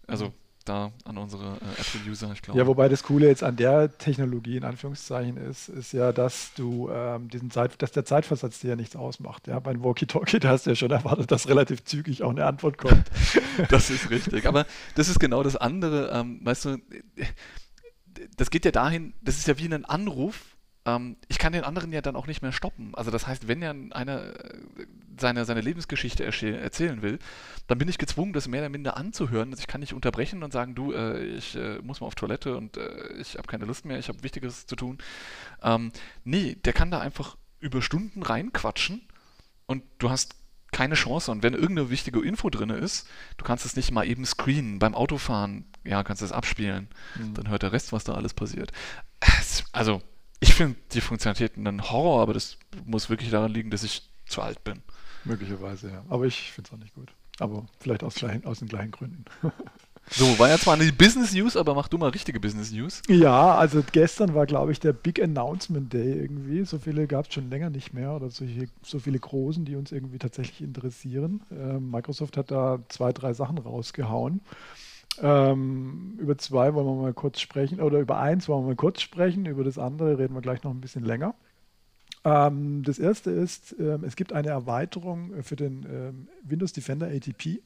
Also 0.07 0.33
da 0.65 0.91
an 1.05 1.17
unsere 1.17 1.57
äh, 1.57 1.81
Apple-User, 1.81 2.31
ich 2.33 2.41
glaube. 2.41 2.59
Ja, 2.59 2.67
wobei 2.67 2.89
das 2.89 3.03
Coole 3.03 3.27
jetzt 3.27 3.43
an 3.43 3.55
der 3.55 3.97
Technologie 3.97 4.57
in 4.57 4.63
Anführungszeichen 4.63 5.37
ist, 5.37 5.69
ist 5.69 5.93
ja, 5.93 6.11
dass 6.11 6.53
du 6.55 6.89
ähm, 6.91 7.29
diesen 7.29 7.51
Zeit, 7.51 7.81
dass 7.81 7.91
der 7.91 8.05
Zeitversatz 8.05 8.59
dir 8.59 8.71
ja 8.71 8.75
nichts 8.75 8.95
ausmacht. 8.95 9.47
Ja, 9.47 9.59
bei 9.59 9.73
Walkie-Talkie, 9.81 10.39
da 10.39 10.49
hast 10.49 10.65
du 10.65 10.71
ja 10.71 10.75
schon 10.75 10.91
erwartet, 10.91 11.31
dass 11.31 11.47
relativ 11.47 11.83
zügig 11.83 12.23
auch 12.23 12.31
eine 12.31 12.45
Antwort 12.45 12.77
kommt. 12.77 13.05
das 13.69 13.89
ist 13.89 14.09
richtig. 14.09 14.45
Aber 14.45 14.65
das 14.95 15.09
ist 15.09 15.19
genau 15.19 15.43
das 15.43 15.55
andere. 15.55 16.11
Ähm, 16.11 16.39
weißt 16.43 16.65
du, 16.65 16.77
das 18.37 18.49
geht 18.49 18.65
ja 18.65 18.71
dahin, 18.71 19.13
das 19.21 19.37
ist 19.37 19.47
ja 19.47 19.57
wie 19.57 19.65
ein 19.65 19.85
Anruf. 19.85 20.50
Ähm, 20.85 21.17
ich 21.27 21.37
kann 21.37 21.53
den 21.53 21.63
anderen 21.63 21.91
ja 21.91 22.01
dann 22.01 22.15
auch 22.15 22.27
nicht 22.27 22.41
mehr 22.41 22.51
stoppen. 22.51 22.95
Also 22.95 23.11
das 23.11 23.27
heißt, 23.27 23.47
wenn 23.47 23.61
ja 23.61 23.73
einer 23.91 24.35
äh, 24.35 24.59
seine, 25.19 25.45
seine 25.45 25.61
Lebensgeschichte 25.61 26.25
erzählen 26.25 27.01
will, 27.01 27.19
dann 27.67 27.77
bin 27.77 27.87
ich 27.87 27.97
gezwungen, 27.97 28.33
das 28.33 28.47
mehr 28.47 28.61
oder 28.61 28.69
minder 28.69 28.97
anzuhören. 28.97 29.51
Also 29.51 29.61
ich 29.61 29.67
kann 29.67 29.81
nicht 29.81 29.93
unterbrechen 29.93 30.43
und 30.43 30.51
sagen, 30.51 30.75
du, 30.75 30.91
äh, 30.93 31.23
ich 31.23 31.55
äh, 31.55 31.79
muss 31.83 32.01
mal 32.01 32.07
auf 32.07 32.15
Toilette 32.15 32.57
und 32.57 32.77
äh, 32.77 33.13
ich 33.19 33.37
habe 33.37 33.47
keine 33.47 33.65
Lust 33.65 33.85
mehr, 33.85 33.99
ich 33.99 34.09
habe 34.09 34.23
Wichtiges 34.23 34.65
zu 34.65 34.75
tun. 34.75 34.97
Ähm, 35.61 35.91
nee, 36.23 36.55
der 36.55 36.73
kann 36.73 36.91
da 36.91 36.99
einfach 36.99 37.37
über 37.59 37.81
Stunden 37.81 38.23
reinquatschen 38.23 39.01
und 39.67 39.83
du 39.99 40.09
hast 40.09 40.35
keine 40.71 40.95
Chance. 40.95 41.31
Und 41.31 41.43
wenn 41.43 41.53
irgendeine 41.53 41.89
wichtige 41.89 42.21
Info 42.21 42.49
drin 42.49 42.69
ist, 42.69 43.07
du 43.37 43.43
kannst 43.43 43.65
es 43.65 43.75
nicht 43.75 43.91
mal 43.91 44.07
eben 44.07 44.25
screenen. 44.25 44.79
Beim 44.79 44.95
Autofahren, 44.95 45.65
ja, 45.83 46.03
kannst 46.03 46.21
du 46.21 46.25
es 46.25 46.31
abspielen. 46.31 46.87
Mhm. 47.15 47.33
Dann 47.35 47.49
hört 47.49 47.63
der 47.63 47.73
Rest, 47.73 47.91
was 47.91 48.03
da 48.03 48.13
alles 48.13 48.33
passiert. 48.33 48.71
Also, 49.73 50.01
ich 50.41 50.53
finde 50.53 50.75
die 50.91 51.01
Funktionalitäten 51.01 51.65
ein 51.65 51.89
Horror, 51.89 52.21
aber 52.21 52.33
das 52.33 52.57
muss 52.83 53.09
wirklich 53.09 53.29
daran 53.29 53.53
liegen, 53.53 53.71
dass 53.71 53.83
ich 53.83 54.09
zu 54.25 54.41
alt 54.41 54.63
bin. 54.63 54.81
Möglicherweise, 55.23 55.91
ja. 55.91 56.03
Aber 56.09 56.25
ich 56.25 56.51
finde 56.51 56.67
es 56.67 56.73
auch 56.73 56.79
nicht 56.79 56.93
gut. 56.93 57.13
Aber 57.39 57.65
vielleicht 57.79 58.03
aus, 58.03 58.21
aus 58.43 58.59
den 58.59 58.67
gleichen 58.67 58.91
Gründen. 58.91 59.25
So, 60.09 60.37
war 60.39 60.49
ja 60.49 60.57
zwar 60.57 60.73
eine 60.73 60.91
Business 60.91 61.31
News, 61.31 61.55
aber 61.55 61.73
mach 61.73 61.87
du 61.87 61.97
mal 61.97 62.09
richtige 62.09 62.39
Business 62.39 62.71
News. 62.71 63.01
Ja, 63.07 63.55
also 63.55 63.81
gestern 63.91 64.33
war, 64.33 64.45
glaube 64.45 64.71
ich, 64.71 64.79
der 64.79 64.93
Big 64.93 65.21
Announcement 65.21 65.93
Day 65.93 66.19
irgendwie. 66.19 66.65
So 66.65 66.79
viele 66.79 67.07
gab 67.07 67.27
es 67.27 67.33
schon 67.33 67.49
länger 67.49 67.69
nicht 67.69 67.93
mehr 67.93 68.11
oder 68.11 68.29
solche, 68.29 68.67
so 68.81 68.99
viele 68.99 69.19
großen, 69.19 69.63
die 69.63 69.75
uns 69.75 69.91
irgendwie 69.91 70.17
tatsächlich 70.17 70.61
interessieren. 70.61 71.43
Ähm, 71.51 71.91
Microsoft 71.91 72.35
hat 72.35 72.51
da 72.51 72.79
zwei, 72.89 73.13
drei 73.13 73.33
Sachen 73.33 73.57
rausgehauen. 73.59 74.41
Ähm, 75.21 76.17
über 76.19 76.37
zwei 76.37 76.73
wollen 76.73 76.87
wir 76.87 76.95
mal 76.95 77.13
kurz 77.13 77.39
sprechen, 77.39 77.79
oder 77.79 77.99
über 77.99 78.19
eins 78.19 78.49
wollen 78.49 78.63
wir 78.63 78.69
mal 78.69 78.75
kurz 78.75 79.01
sprechen, 79.01 79.45
über 79.45 79.63
das 79.63 79.77
andere 79.77 80.17
reden 80.17 80.33
wir 80.33 80.41
gleich 80.41 80.63
noch 80.63 80.71
ein 80.71 80.81
bisschen 80.81 81.05
länger. 81.05 81.35
Ähm, 82.23 82.83
das 82.83 82.99
erste 82.99 83.31
ist, 83.31 83.75
ähm, 83.79 84.03
es 84.03 84.15
gibt 84.15 84.33
eine 84.33 84.49
Erweiterung 84.49 85.43
für 85.43 85.55
den 85.55 85.85
ähm, 85.89 86.27
Windows 86.43 86.73
Defender 86.73 87.07
ATP. 87.07 87.61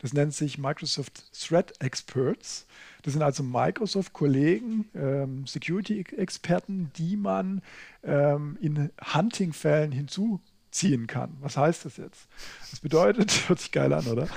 Das 0.00 0.12
nennt 0.12 0.34
sich 0.34 0.58
Microsoft 0.58 1.32
Threat 1.32 1.72
Experts. 1.80 2.66
Das 3.02 3.14
sind 3.14 3.22
also 3.22 3.42
Microsoft-Kollegen, 3.42 4.88
ähm, 4.94 5.46
Security-Experten, 5.46 6.90
die 6.96 7.16
man 7.16 7.62
ähm, 8.04 8.58
in 8.60 8.90
Hunting-Fällen 9.14 9.92
hinzu 9.92 10.40
ziehen 10.76 11.06
kann. 11.06 11.36
Was 11.40 11.56
heißt 11.56 11.84
das 11.84 11.96
jetzt? 11.96 12.28
Das 12.70 12.80
bedeutet, 12.80 13.32
hört 13.48 13.60
sich 13.60 13.72
geil 13.72 13.92
an, 13.92 14.06
oder? 14.06 14.28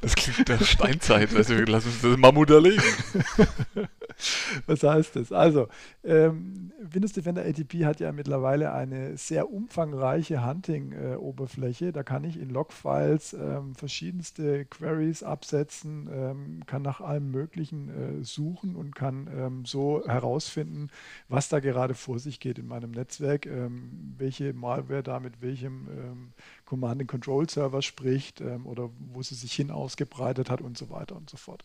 Das 0.00 0.14
klingt 0.14 0.48
der 0.48 0.58
Steinzeit. 0.64 1.34
Also 1.34 1.54
lass 1.54 1.84
uns 1.84 2.00
das 2.00 2.16
Mammut 2.16 2.50
erlegen. 2.50 2.82
Was 4.66 4.82
heißt 4.82 5.16
das? 5.16 5.32
Also, 5.32 5.68
ähm, 6.04 6.72
Windows 6.80 7.12
Defender 7.12 7.42
ATP 7.42 7.84
hat 7.84 8.00
ja 8.00 8.12
mittlerweile 8.12 8.72
eine 8.72 9.16
sehr 9.16 9.50
umfangreiche 9.50 10.46
Hunting-Oberfläche. 10.46 11.92
da 11.92 12.02
kann 12.02 12.24
ich 12.24 12.38
in 12.38 12.50
Logfiles 12.50 13.32
ähm, 13.34 13.74
verschiedenste 13.74 14.64
Queries 14.64 15.22
absetzen, 15.22 16.08
ähm, 16.12 16.60
kann 16.66 16.82
nach 16.82 17.00
allem 17.00 17.30
Möglichen 17.30 17.88
äh, 18.20 18.24
suchen 18.24 18.76
und 18.76 18.94
kann 18.94 19.28
ähm, 19.34 19.64
so 19.64 20.02
herausfinden, 20.06 20.88
was 21.28 21.48
da 21.48 21.60
gerade 21.60 21.94
vor 21.94 22.18
sich 22.18 22.40
geht 22.40 22.58
in 22.58 22.66
meinem 22.66 22.90
Netzwerk, 22.90 23.46
ähm, 23.46 24.14
welche 24.18 24.52
Malware 24.52 25.02
da 25.02 25.20
mit 25.20 25.42
welchem 25.42 25.88
ähm, 25.88 26.32
Command-and-Control-Server 26.70 27.82
spricht 27.82 28.40
ähm, 28.40 28.64
oder 28.64 28.90
wo 29.12 29.22
sie 29.22 29.34
sich 29.34 29.52
hin 29.52 29.72
ausgebreitet 29.72 30.50
hat 30.50 30.60
und 30.60 30.78
so 30.78 30.88
weiter 30.88 31.16
und 31.16 31.28
so 31.28 31.36
fort. 31.36 31.64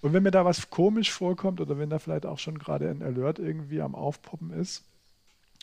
Und 0.00 0.14
wenn 0.14 0.22
mir 0.22 0.30
da 0.30 0.46
was 0.46 0.70
komisch 0.70 1.12
vorkommt 1.12 1.60
oder 1.60 1.78
wenn 1.78 1.90
da 1.90 1.98
vielleicht 1.98 2.24
auch 2.24 2.38
schon 2.38 2.58
gerade 2.58 2.88
ein 2.88 3.02
Alert 3.02 3.38
irgendwie 3.38 3.82
am 3.82 3.94
Aufpoppen 3.94 4.50
ist, 4.50 4.82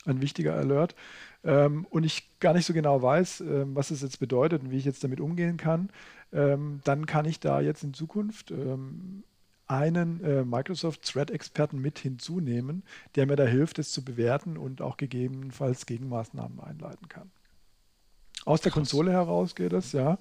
ein 0.05 0.21
wichtiger 0.21 0.53
Alert, 0.53 0.95
ähm, 1.43 1.87
und 1.89 2.03
ich 2.03 2.29
gar 2.39 2.53
nicht 2.53 2.67
so 2.67 2.73
genau 2.73 3.01
weiß, 3.01 3.41
ähm, 3.41 3.75
was 3.75 3.89
es 3.89 4.03
jetzt 4.03 4.19
bedeutet 4.19 4.61
und 4.61 4.69
wie 4.69 4.77
ich 4.77 4.85
jetzt 4.85 5.03
damit 5.03 5.19
umgehen 5.19 5.57
kann, 5.57 5.89
ähm, 6.31 6.79
dann 6.83 7.07
kann 7.07 7.25
ich 7.25 7.39
da 7.39 7.61
jetzt 7.61 7.83
in 7.83 7.95
Zukunft 7.95 8.51
ähm, 8.51 9.23
einen 9.65 10.23
äh, 10.23 10.43
Microsoft 10.43 11.01
Threat-Experten 11.01 11.81
mit 11.81 11.97
hinzunehmen, 11.97 12.83
der 13.15 13.25
mir 13.25 13.37
da 13.37 13.45
hilft, 13.45 13.79
es 13.79 13.91
zu 13.91 14.05
bewerten 14.05 14.55
und 14.55 14.83
auch 14.83 14.97
gegebenenfalls 14.97 15.87
Gegenmaßnahmen 15.87 16.59
einleiten 16.59 17.09
kann. 17.09 17.31
Aus 18.45 18.61
der 18.61 18.71
Konsole 18.71 19.11
heraus 19.11 19.55
geht 19.55 19.73
es, 19.73 19.91
ja. 19.91 20.17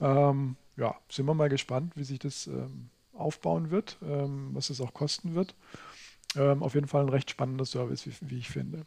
Ähm, 0.00 0.56
ja, 0.76 0.94
sind 1.10 1.26
wir 1.26 1.34
mal 1.34 1.48
gespannt, 1.48 1.92
wie 1.96 2.04
sich 2.04 2.18
das 2.18 2.46
ähm, 2.46 2.88
aufbauen 3.12 3.70
wird, 3.70 3.98
ähm, 4.02 4.50
was 4.52 4.70
es 4.70 4.80
auch 4.80 4.94
kosten 4.94 5.34
wird. 5.34 5.54
Ähm, 6.36 6.62
auf 6.62 6.74
jeden 6.74 6.86
Fall 6.86 7.02
ein 7.02 7.08
recht 7.08 7.30
spannender 7.30 7.66
Service, 7.66 8.06
wie, 8.06 8.14
wie 8.30 8.38
ich 8.38 8.48
finde. 8.48 8.86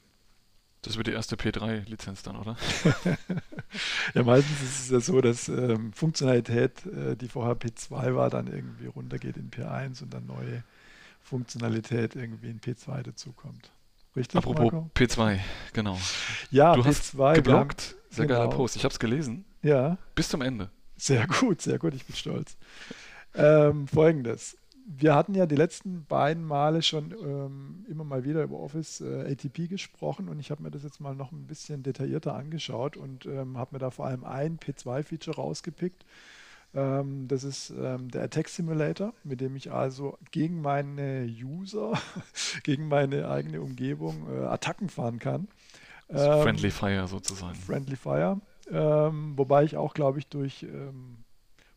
Das 0.82 0.98
wird 0.98 1.08
die 1.08 1.12
erste 1.12 1.38
P3-Lizenz 1.38 2.24
dann, 2.24 2.36
oder? 2.36 2.58
ja, 4.14 4.24
meistens 4.24 4.62
ist 4.62 4.80
es 4.82 4.90
ja 4.90 5.00
so, 5.00 5.22
dass 5.22 5.48
ähm, 5.48 5.94
Funktionalität, 5.94 6.86
äh, 6.86 7.16
die 7.16 7.30
vorher 7.30 7.56
P2 7.56 8.16
war, 8.16 8.30
dann 8.30 8.48
irgendwie 8.48 8.88
runtergeht 8.88 9.38
in 9.38 9.50
P1 9.50 10.04
und 10.04 10.14
dann 10.14 10.26
neue 10.26 10.64
Funktionalität 11.22 12.16
irgendwie 12.16 12.50
in 12.50 12.60
P2 12.60 13.02
dazukommt. 13.02 13.72
Richtig? 14.16 14.38
Apropos 14.38 14.72
Marco? 14.72 14.90
P2, 14.96 15.40
genau. 15.74 15.98
Ja, 16.52 16.76
du 16.76 16.82
P2, 16.82 16.86
hast 16.86 17.36
geblockt. 17.36 17.96
Sehr 18.10 18.28
genau. 18.28 18.40
geiler 18.40 18.50
Post. 18.52 18.76
Ich 18.76 18.84
habe 18.84 18.92
es 18.92 19.00
gelesen. 19.00 19.46
Ja. 19.64 19.98
Bis 20.14 20.30
zum 20.30 20.42
Ende. 20.42 20.70
Sehr 20.96 21.26
gut, 21.28 21.62
sehr 21.62 21.80
gut. 21.80 21.96
Ich 21.96 22.06
bin 22.06 22.16
stolz. 22.16 22.58
Ähm, 23.34 23.88
Folgendes. 23.88 24.58
Wir 24.86 25.16
hatten 25.16 25.34
ja 25.34 25.46
die 25.46 25.56
letzten 25.56 26.06
beiden 26.06 26.44
Male 26.44 26.82
schon 26.82 27.12
ähm, 27.12 27.86
immer 27.90 28.04
mal 28.04 28.26
wieder 28.26 28.44
über 28.44 28.60
Office 28.60 29.02
äh, 29.02 29.32
ATP 29.32 29.70
gesprochen 29.70 30.28
und 30.28 30.40
ich 30.40 30.52
habe 30.52 30.62
mir 30.62 30.72
das 30.72 30.84
jetzt 30.84 31.00
mal 31.00 31.16
noch 31.16 31.32
ein 31.32 31.48
bisschen 31.48 31.84
detaillierter 31.84 32.36
angeschaut 32.36 32.98
und 32.98 33.26
ähm, 33.26 33.58
habe 33.58 33.76
mir 33.76 33.80
da 33.80 33.90
vor 33.92 34.06
allem 34.06 34.26
ein 34.26 34.60
P2-Feature 34.60 35.38
rausgepickt. 35.38 36.06
Ähm, 36.76 37.28
das 37.28 37.44
ist 37.44 37.72
ähm, 37.72 38.10
der 38.10 38.24
Attack 38.24 38.50
Simulator, 38.50 39.14
mit 39.24 39.42
dem 39.42 39.56
ich 39.56 39.72
also 39.72 40.18
gegen 40.32 40.62
meine 40.62 41.26
User, 41.26 41.94
gegen 42.64 42.88
meine 42.88 43.30
eigene 43.30 43.62
Umgebung 43.62 44.28
äh, 44.30 44.46
Attacken 44.46 44.90
fahren 44.90 45.20
kann. 45.20 45.48
Also 46.08 46.44
Friendly 46.44 46.72
Fire 46.72 47.08
sozusagen. 47.08 47.56
Friendly 47.56 47.96
Fire. 47.96 48.40
Wobei 48.66 49.66
ich 49.66 49.76
auch, 49.76 49.94
glaube 49.94 50.20
ich, 50.20 50.28
durch 50.28 50.66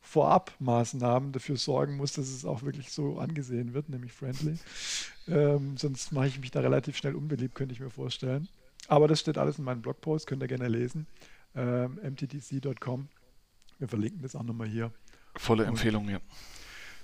Vorabmaßnahmen 0.06 1.32
dafür 1.32 1.56
sorgen 1.56 1.96
muss, 1.96 2.12
dass 2.12 2.28
es 2.28 2.44
auch 2.44 2.62
wirklich 2.62 2.92
so 2.92 3.18
angesehen 3.18 3.74
wird, 3.74 3.88
nämlich 3.88 4.12
friendly. 4.12 4.56
Ähm, 5.26 5.76
sonst 5.76 6.12
mache 6.12 6.28
ich 6.28 6.38
mich 6.38 6.52
da 6.52 6.60
relativ 6.60 6.96
schnell 6.96 7.16
unbeliebt, 7.16 7.56
könnte 7.56 7.74
ich 7.74 7.80
mir 7.80 7.90
vorstellen. 7.90 8.48
Aber 8.86 9.08
das 9.08 9.18
steht 9.18 9.36
alles 9.36 9.58
in 9.58 9.64
meinem 9.64 9.82
Blogpost, 9.82 10.28
könnt 10.28 10.42
ihr 10.42 10.48
gerne 10.48 10.68
lesen. 10.68 11.08
Ähm, 11.56 11.98
mttc.com. 12.02 13.08
Wir 13.78 13.88
verlinken 13.88 14.22
das 14.22 14.34
auch 14.34 14.42
nochmal 14.42 14.68
hier. 14.68 14.90
Volle 15.36 15.64
Empfehlung, 15.64 16.08
ja. 16.08 16.18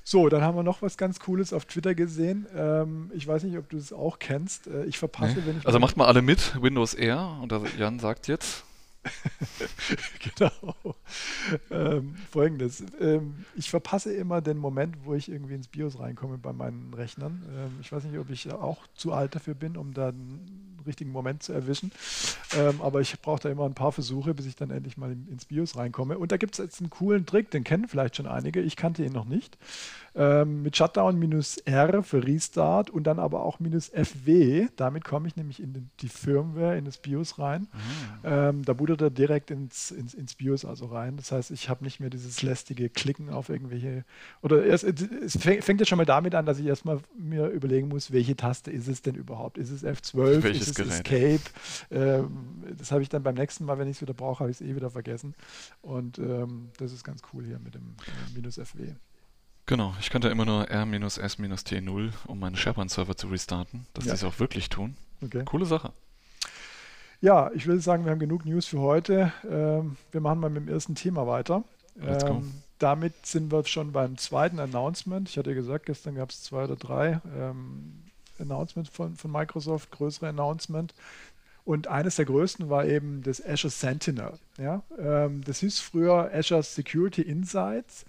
So, 0.05 0.29
dann 0.29 0.43
haben 0.43 0.57
wir 0.57 0.62
noch 0.62 0.83
was 0.83 0.97
ganz 0.97 1.21
Cooles 1.21 1.52
auf 1.52 1.64
Twitter 1.64 1.95
gesehen. 1.95 2.47
Ähm, 2.57 3.11
ich 3.14 3.26
weiß 3.26 3.45
nicht, 3.45 3.57
ob 3.57 3.69
du 3.69 3.76
das 3.76 3.93
auch 3.93 4.19
kennst. 4.19 4.67
Äh, 4.67 4.85
ich 4.85 4.99
verpasse, 4.99 5.38
nee. 5.38 5.43
wenn 5.47 5.59
ich. 5.59 5.67
Also 5.67 5.79
macht 5.79 5.97
mal 5.97 6.07
alle 6.07 6.23
mit, 6.23 6.61
Windows 6.61 6.95
R. 6.95 7.38
Und 7.41 7.52
Jan 7.79 7.99
sagt 7.99 8.26
jetzt. 8.26 8.64
genau. 10.37 10.75
Ähm, 11.71 12.14
Folgendes. 12.31 12.85
Ähm, 13.00 13.45
ich 13.57 13.71
verpasse 13.71 14.12
immer 14.12 14.41
den 14.41 14.59
Moment, 14.59 14.97
wo 15.05 15.14
ich 15.14 15.29
irgendwie 15.29 15.55
ins 15.55 15.69
BIOS 15.69 15.99
reinkomme 15.99 16.38
bei 16.38 16.52
meinen 16.52 16.95
Rechnern. 16.95 17.43
Ähm, 17.52 17.79
ich 17.81 17.91
weiß 17.93 18.05
nicht, 18.05 18.19
ob 18.19 18.31
ich 18.31 18.52
auch 18.52 18.87
zu 18.95 19.12
alt 19.12 19.35
dafür 19.35 19.55
bin, 19.55 19.76
um 19.76 19.93
da 19.93 20.09
einen 20.09 20.72
richtigen 20.87 21.12
Moment 21.12 21.43
zu 21.43 21.53
erwischen. 21.53 21.93
Ähm, 22.57 22.81
aber 22.81 23.01
ich 23.01 23.19
brauche 23.21 23.43
da 23.43 23.49
immer 23.49 23.65
ein 23.65 23.75
paar 23.75 23.93
Versuche, 23.93 24.35
bis 24.35 24.47
ich 24.47 24.57
dann 24.57 24.71
endlich 24.71 24.97
mal 24.97 25.12
ins 25.12 25.47
BIOS 25.47 25.77
reinkomme. 25.77 26.19
Und 26.19 26.33
da 26.33 26.37
gibt 26.37 26.55
es 26.55 26.59
jetzt 26.59 26.81
einen 26.81 26.91
coolen 26.91 27.27
Trick, 27.27 27.51
den 27.51 27.65
kennen 27.65 27.89
vielleicht 27.89 28.17
schon 28.17 28.27
einige. 28.27 28.61
Ich 28.61 28.77
kannte 28.77 29.05
ihn 29.05 29.12
noch 29.12 29.27
nicht. 29.27 29.59
Ähm, 30.14 30.62
mit 30.62 30.76
Shutdown 30.76 31.19
minus 31.19 31.57
R 31.59 32.02
für 32.02 32.26
Restart 32.26 32.90
und 32.90 33.04
dann 33.04 33.19
aber 33.19 33.42
auch 33.42 33.61
minus 33.61 33.88
FW. 33.88 34.69
Damit 34.76 35.04
komme 35.04 35.26
ich 35.28 35.37
nämlich 35.37 35.62
in 35.62 35.90
die 36.00 36.09
Firmware, 36.09 36.76
in 36.76 36.85
das 36.85 36.99
BIOS 36.99 37.38
rein. 37.38 37.62
Mhm. 37.62 37.69
Ähm, 38.25 38.64
da 38.64 38.75
bootet 38.75 39.00
er 39.00 39.11
direkt 39.11 39.50
ins, 39.50 39.90
ins, 39.90 40.12
ins 40.12 40.35
BIOS 40.35 40.64
also 40.64 40.87
rein. 40.87 41.16
Das 41.16 41.33
heißt, 41.33 41.50
ich 41.50 41.69
habe 41.69 41.85
nicht 41.85 42.00
mehr 42.00 42.11
dieses 42.11 42.42
lästige 42.42 42.90
Klicken 42.90 43.31
auf 43.31 43.49
irgendwelche. 43.49 44.04
Oder 44.42 44.64
erst, 44.64 44.85
es 44.85 45.38
fängt 45.38 45.81
ja 45.81 45.87
schon 45.87 45.99
mal 45.99 46.04
damit 46.04 46.35
an, 46.35 46.45
dass 46.45 46.59
ich 46.59 46.66
erstmal 46.66 46.99
mir 47.16 47.49
überlegen 47.49 47.88
muss, 47.88 48.12
welche 48.12 48.37
Taste 48.37 48.71
ist 48.71 48.88
es 48.88 49.00
denn 49.02 49.14
überhaupt? 49.14 49.57
Ist 49.57 49.71
es 49.71 49.83
F12? 49.83 50.42
Welches 50.42 50.69
ist 50.69 50.78
es 50.78 51.02
Gerät? 51.02 51.40
Escape? 51.40 51.50
Ähm, 51.90 52.64
das 52.76 52.92
habe 52.92 53.02
ich 53.02 53.09
dann 53.09 53.23
beim 53.23 53.35
nächsten 53.35 53.64
Mal, 53.64 53.78
wenn 53.78 53.88
ich 53.88 53.97
es 53.97 54.02
wieder 54.02 54.14
brauche, 54.14 54.40
habe 54.40 54.50
ich 54.50 54.61
es 54.61 54.66
eh 54.66 54.75
wieder 54.75 54.90
vergessen. 54.90 55.35
Und 55.81 56.19
ähm, 56.19 56.69
das 56.78 56.92
ist 56.92 57.04
ganz 57.04 57.23
cool 57.33 57.45
hier 57.45 57.59
mit 57.59 57.75
dem 57.75 57.95
äh, 58.07 58.35
minus 58.35 58.57
FW. 58.57 58.95
Genau, 59.66 59.95
ich 60.00 60.11
kannte 60.11 60.28
immer 60.28 60.45
nur 60.45 60.69
R-S-T0, 60.69 62.11
um 62.26 62.40
meinen 62.40 62.57
SharePoint-Server 62.57 63.16
zu 63.16 63.28
restarten, 63.28 63.87
dass 63.95 64.04
ja. 64.04 64.12
die 64.12 64.16
es 64.16 64.25
auch 64.25 64.40
wirklich 64.40 64.69
tun. 64.69 64.97
Okay. 65.23 65.45
Coole 65.45 65.66
Sache. 65.66 65.92
Ja, 67.21 67.52
ich 67.54 67.66
würde 67.66 67.81
sagen, 67.81 68.04
wir 68.04 68.11
haben 68.11 68.19
genug 68.19 68.45
News 68.45 68.66
für 68.66 68.81
heute. 68.81 69.33
Ähm, 69.49 69.97
wir 70.11 70.21
machen 70.21 70.40
mal 70.40 70.50
mit 70.50 70.66
dem 70.66 70.69
ersten 70.69 70.97
Thema 70.97 71.28
weiter. 71.28 71.62
Let's 71.95 72.25
go. 72.25 72.33
Ähm, 72.33 72.52
damit 72.81 73.25
sind 73.25 73.52
wir 73.52 73.64
schon 73.64 73.92
beim 73.92 74.19
zweiten 74.19 74.59
Announcement. 74.59 75.28
Ich 75.28 75.38
hatte 75.38 75.50
ja 75.50 75.54
gesagt, 75.54 75.87
gestern 75.87 76.16
gab 76.16 76.31
es 76.31 76.42
zwei 76.42 76.64
oder 76.64 76.75
drei 76.75 77.21
ähm, 77.38 78.02
Announcements 78.40 78.90
von, 78.90 79.14
von 79.14 79.31
Microsoft, 79.31 79.92
größere 79.92 80.31
Announcement. 80.31 80.92
Und 81.64 81.87
eines 81.87 82.16
der 82.16 82.25
größten 82.25 82.69
war 82.69 82.87
eben 82.87 83.23
das 83.23 83.40
Azure 83.40 83.71
Sentinel. 83.71 84.33
Ja? 84.59 84.83
Das 85.45 85.61
hieß 85.61 85.78
früher 85.78 86.28
Azure 86.35 86.64
Security 86.64 87.23
Insights. 87.23 88.04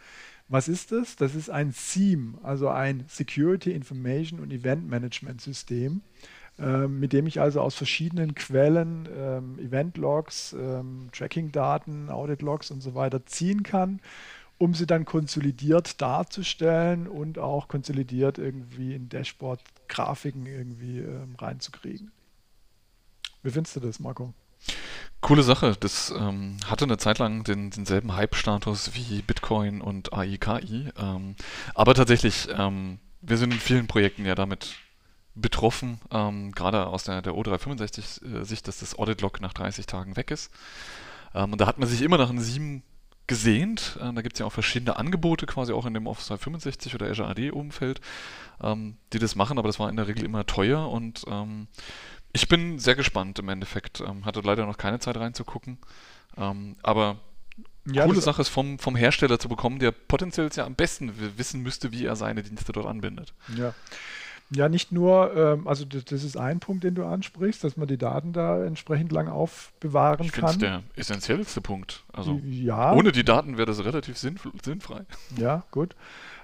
Was 0.53 0.67
ist 0.67 0.91
das? 0.91 1.15
Das 1.15 1.33
ist 1.33 1.50
ein 1.50 1.72
SIEM, 1.72 2.38
also 2.43 2.69
ein 2.69 3.05
Security 3.07 3.72
Information 3.72 4.39
und 4.39 4.53
Event 4.53 4.88
Management 4.88 5.41
System, 5.41 6.03
ähm, 6.60 7.00
mit 7.00 7.12
dem 7.12 7.25
ich 7.25 7.41
also 7.41 7.60
aus 7.60 7.74
verschiedenen 7.74 8.36
Quellen 8.36 9.10
ähm, 9.17 9.57
Event-Logs, 9.57 10.53
ähm, 10.53 11.10
Tracking-Daten, 11.12 12.12
Audit-Logs 12.12 12.69
und 12.69 12.81
so 12.81 12.93
weiter 12.93 13.25
ziehen 13.25 13.63
kann, 13.63 14.00
um 14.60 14.75
sie 14.75 14.86
dann 14.86 15.05
konsolidiert 15.05 16.00
darzustellen 16.00 17.07
und 17.07 17.39
auch 17.39 17.67
konsolidiert 17.67 18.38
irgendwie 18.38 18.93
in 18.93 19.10
Dashboard-Grafiken 19.10 20.45
irgendwie 20.45 21.00
ähm, 21.00 21.36
reinzukriegen. 21.36 22.12
Wie 23.41 23.50
findest 23.50 23.75
du 23.75 23.79
das, 23.79 24.00
Marco? 24.00 24.36
Coole 25.22 25.43
Sache. 25.43 25.75
Das 25.79 26.13
ähm, 26.17 26.58
hatte 26.67 26.86
eine 26.86 26.98
Zeit 26.98 27.17
lang 27.20 27.43
den, 27.43 27.70
denselben 27.70 28.15
Hype-Status 28.15 28.91
wie 28.93 29.22
Bitcoin 29.22 29.82
und 29.82 30.13
AIKI. 30.13 30.89
Ähm, 30.98 31.36
aber 31.74 31.93
tatsächlich, 31.93 32.50
ähm, 32.55 33.00
wir 33.22 33.38
sind 33.38 33.53
in 33.53 33.60
vielen 33.60 33.88
Projekten 33.88 34.25
ja 34.25 34.36
damit 34.36 34.75
betroffen, 35.36 36.00
ähm, 36.12 36.51
gerade 36.51 36.88
aus 36.88 37.05
der, 37.05 37.22
der 37.22 37.34
O365-Sicht, 37.34 38.67
dass 38.67 38.79
das 38.79 39.00
Audit-Log 39.00 39.41
nach 39.41 39.53
30 39.53 39.86
Tagen 39.86 40.15
weg 40.15 40.29
ist. 40.29 40.51
Ähm, 41.34 41.53
und 41.53 41.62
da 41.62 41.67
hat 41.67 41.79
man 41.79 41.88
sich 41.88 42.01
immer 42.01 42.17
nach 42.17 42.29
einem 42.29 42.39
7 42.39 42.84
gesehnt. 43.25 43.98
Äh, 44.01 44.13
da 44.13 44.22
gibt 44.22 44.36
es 44.36 44.39
ja 44.39 44.46
auch 44.46 44.51
verschiedene 44.51 44.98
Angebote, 44.98 45.46
quasi 45.46 45.74
auch 45.74 45.86
in 45.86 45.93
dem 45.93 46.08
Office 46.08 46.27
365 46.27 46.93
oder 46.96 47.10
Azure 47.10 47.29
AD-Umfeld, 47.29 48.01
ähm, 48.62 48.98
die 49.13 49.20
das 49.20 49.36
machen, 49.36 49.58
aber 49.58 49.70
das 49.70 49.79
war 49.79 49.89
in 49.89 49.96
der 49.96 50.08
Regel 50.08 50.25
immer 50.25 50.46
teuer 50.46 50.89
und 50.89 51.25
ich 52.34 52.48
bin 52.48 52.80
sehr 52.80 52.96
gespannt 52.96 53.40
im 53.40 53.50
Endeffekt. 53.50 54.02
Ähm, 54.02 54.25
hatte 54.25 54.42
leider 54.42 54.66
noch 54.66 54.78
keine 54.78 55.00
Zeit 55.00 55.18
reinzugucken. 55.18 55.78
Ähm, 56.36 56.75
aber 56.82 57.18
ja, 57.86 58.06
coole 58.06 58.22
Sache 58.22 58.42
ist 58.42 58.50
vom, 58.50 58.80
vom 58.80 58.96
Hersteller 58.96 59.40
zu 59.40 59.50
bekommen, 59.50 59.80
der 59.80 59.92
potenziell 59.92 60.50
ja 60.54 60.66
am 60.66 60.75
besten 60.75 61.13
wissen 61.38 61.62
müsste, 61.62 61.92
wie 61.92 62.06
er 62.06 62.16
seine 62.16 62.44
Dienste 62.44 62.72
dort 62.72 62.88
anbindet. 62.88 63.34
Ja. 63.56 63.74
Ja, 64.50 64.70
nicht 64.70 64.92
nur, 64.92 65.36
ähm, 65.36 65.68
also 65.68 65.84
das, 65.86 66.06
das, 66.06 66.24
ist 66.24 66.38
ein 66.38 66.60
Punkt, 66.60 66.84
den 66.84 66.96
du 66.96 67.06
ansprichst, 67.06 67.63
dass 67.63 67.75
man 67.75 67.88
die 67.88 67.98
Daten 67.98 68.34
da 68.34 68.63
entsprechend 68.63 69.12
lang 69.12 69.28
aufbewahren 69.28 70.25
ich 70.25 70.32
kann. 70.32 70.44
Das 70.44 70.54
ist 70.54 70.62
der 70.62 70.84
essentiellste 70.96 71.62
Punkt. 71.62 72.04
Also 72.12 72.40
ja. 72.44 72.94
ohne 72.94 73.12
die 73.12 73.24
Daten 73.24 73.58
wäre 73.58 73.66
das 73.66 73.84
relativ 73.84 74.18
sinnfrei. 74.18 75.06
Ja, 75.38 75.63
gut. 75.72 75.96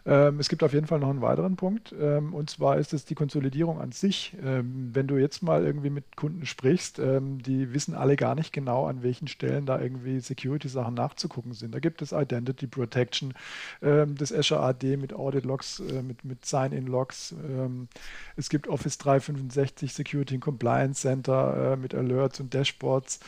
Ähm, 0.09 0.39
es 0.39 0.49
gibt 0.49 0.63
auf 0.63 0.73
jeden 0.73 0.87
Fall 0.87 0.97
noch 0.97 1.11
einen 1.11 1.21
weiteren 1.21 1.55
Punkt, 1.55 1.93
ähm, 1.99 2.33
und 2.33 2.49
zwar 2.49 2.79
ist 2.79 2.93
es 2.93 3.05
die 3.05 3.13
Konsolidierung 3.13 3.79
an 3.79 3.91
sich. 3.91 4.35
Ähm, 4.43 4.89
wenn 4.91 5.05
du 5.05 5.17
jetzt 5.17 5.43
mal 5.43 5.63
irgendwie 5.63 5.91
mit 5.91 6.15
Kunden 6.15 6.47
sprichst, 6.47 6.97
ähm, 6.97 7.43
die 7.43 7.75
wissen 7.75 7.93
alle 7.93 8.15
gar 8.15 8.33
nicht 8.33 8.51
genau, 8.51 8.87
an 8.87 9.03
welchen 9.03 9.27
Stellen 9.27 9.67
da 9.67 9.79
irgendwie 9.79 10.19
Security-Sachen 10.19 10.95
nachzugucken 10.95 11.53
sind. 11.53 11.75
Da 11.75 11.79
gibt 11.79 12.01
es 12.01 12.11
Identity 12.11 12.65
Protection, 12.65 13.35
ähm, 13.83 14.15
das 14.15 14.33
Azure 14.33 14.61
AD 14.61 14.97
mit 14.97 15.13
Audit 15.13 15.45
Logs, 15.45 15.79
äh, 15.79 16.01
mit, 16.01 16.25
mit 16.25 16.43
Sign-in-Logs. 16.43 17.35
Ähm, 17.47 17.87
es 18.35 18.49
gibt 18.49 18.67
Office 18.67 18.97
365 18.97 19.93
Security 19.93 20.33
and 20.33 20.43
Compliance 20.43 21.01
Center 21.01 21.73
äh, 21.73 21.77
mit 21.77 21.93
Alerts 21.93 22.39
und 22.39 22.51
Dashboards 22.51 23.19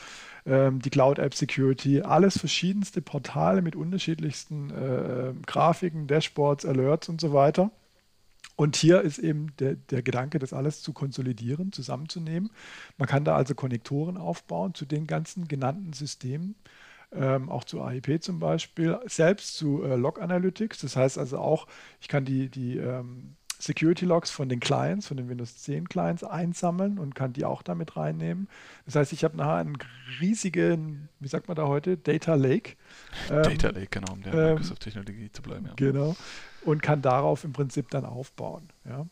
die 0.44 0.90
Cloud 0.90 1.20
App 1.20 1.36
Security, 1.36 2.02
alles 2.02 2.38
verschiedenste 2.40 3.02
Portale 3.02 3.62
mit 3.62 3.76
unterschiedlichsten 3.76 4.72
äh, 4.72 5.34
Grafiken, 5.46 6.08
Dashboards, 6.08 6.66
Alerts 6.66 7.10
und 7.10 7.22
so 7.22 7.32
weiter. 7.32 7.70
Und 8.56 8.76
hier 8.76 9.02
ist 9.02 9.18
eben 9.18 9.56
der, 9.58 9.76
der, 9.76 10.04
Gedanke, 10.04 10.38
das 10.38 10.54
alles 10.54 10.82
zu 10.84 10.94
konsolidieren, 10.94 11.72
zusammenzunehmen. 11.72 12.52
Man 12.98 13.08
kann 13.08 13.26
da 13.26 13.36
also 13.36 13.56
Konnektoren 13.56 14.18
aufbauen 14.18 14.76
zu 14.76 14.86
den 14.86 15.08
ganzen 15.08 15.48
genannten 15.48 15.94
Systemen, 15.94 16.56
ähm, 17.12 17.50
auch 17.50 17.64
zu 17.64 17.82
AIP 17.82 18.22
zum 18.22 18.40
Beispiel, 18.40 19.00
selbst 19.06 19.58
zu 19.58 19.84
äh, 19.84 19.96
Log 19.96 20.22
Analytics. 20.22 20.80
Das 20.82 20.96
heißt 20.96 21.18
also 21.18 21.40
auch, 21.40 21.66
ich 22.02 22.08
kann 22.08 22.26
die, 22.26 22.50
die 22.50 22.78
ähm, 22.78 23.36
Security 23.62 24.06
Logs 24.06 24.32
von 24.32 24.50
den 24.50 24.60
Clients, 24.60 25.08
von 25.08 25.18
den 25.18 25.30
Windows 25.30 25.58
10 25.58 25.88
Clients 25.88 26.24
einsammeln 26.24 26.98
und 26.98 27.14
kann 27.14 27.34
die 27.34 27.46
auch 27.46 27.62
damit 27.62 27.96
reinnehmen. 27.96 28.48
Das 28.86 28.96
heißt, 28.96 29.14
ich 29.14 29.24
habe 29.24 29.38
nachher 29.38 29.58
einen 29.58 29.78
riesigen, 30.20 31.10
wie 31.20 31.28
sagt 31.28 31.48
man 31.48 31.56
da 31.56 31.68
heute, 31.68 31.96
Data 31.96 32.34
Lake. 32.34 32.74
Ähm, 33.30 33.44
Data 33.44 33.70
Lake, 33.70 33.88
genau, 33.92 34.14
um 34.14 34.24
der 34.24 34.34
ähm, 34.34 34.54
Microsoft-Technologie 34.56 35.32
zu 35.32 35.44
bleiben. 35.44 35.68
Ja. 35.68 35.74
Genau. 35.76 36.16
Und 36.64 36.82
kann 36.82 37.04
darauf 37.04 37.44
im 37.44 37.54
Prinzip 37.54 37.90
dann 37.92 38.04
aufbauen. 38.04 38.68
Ja. 38.86 39.06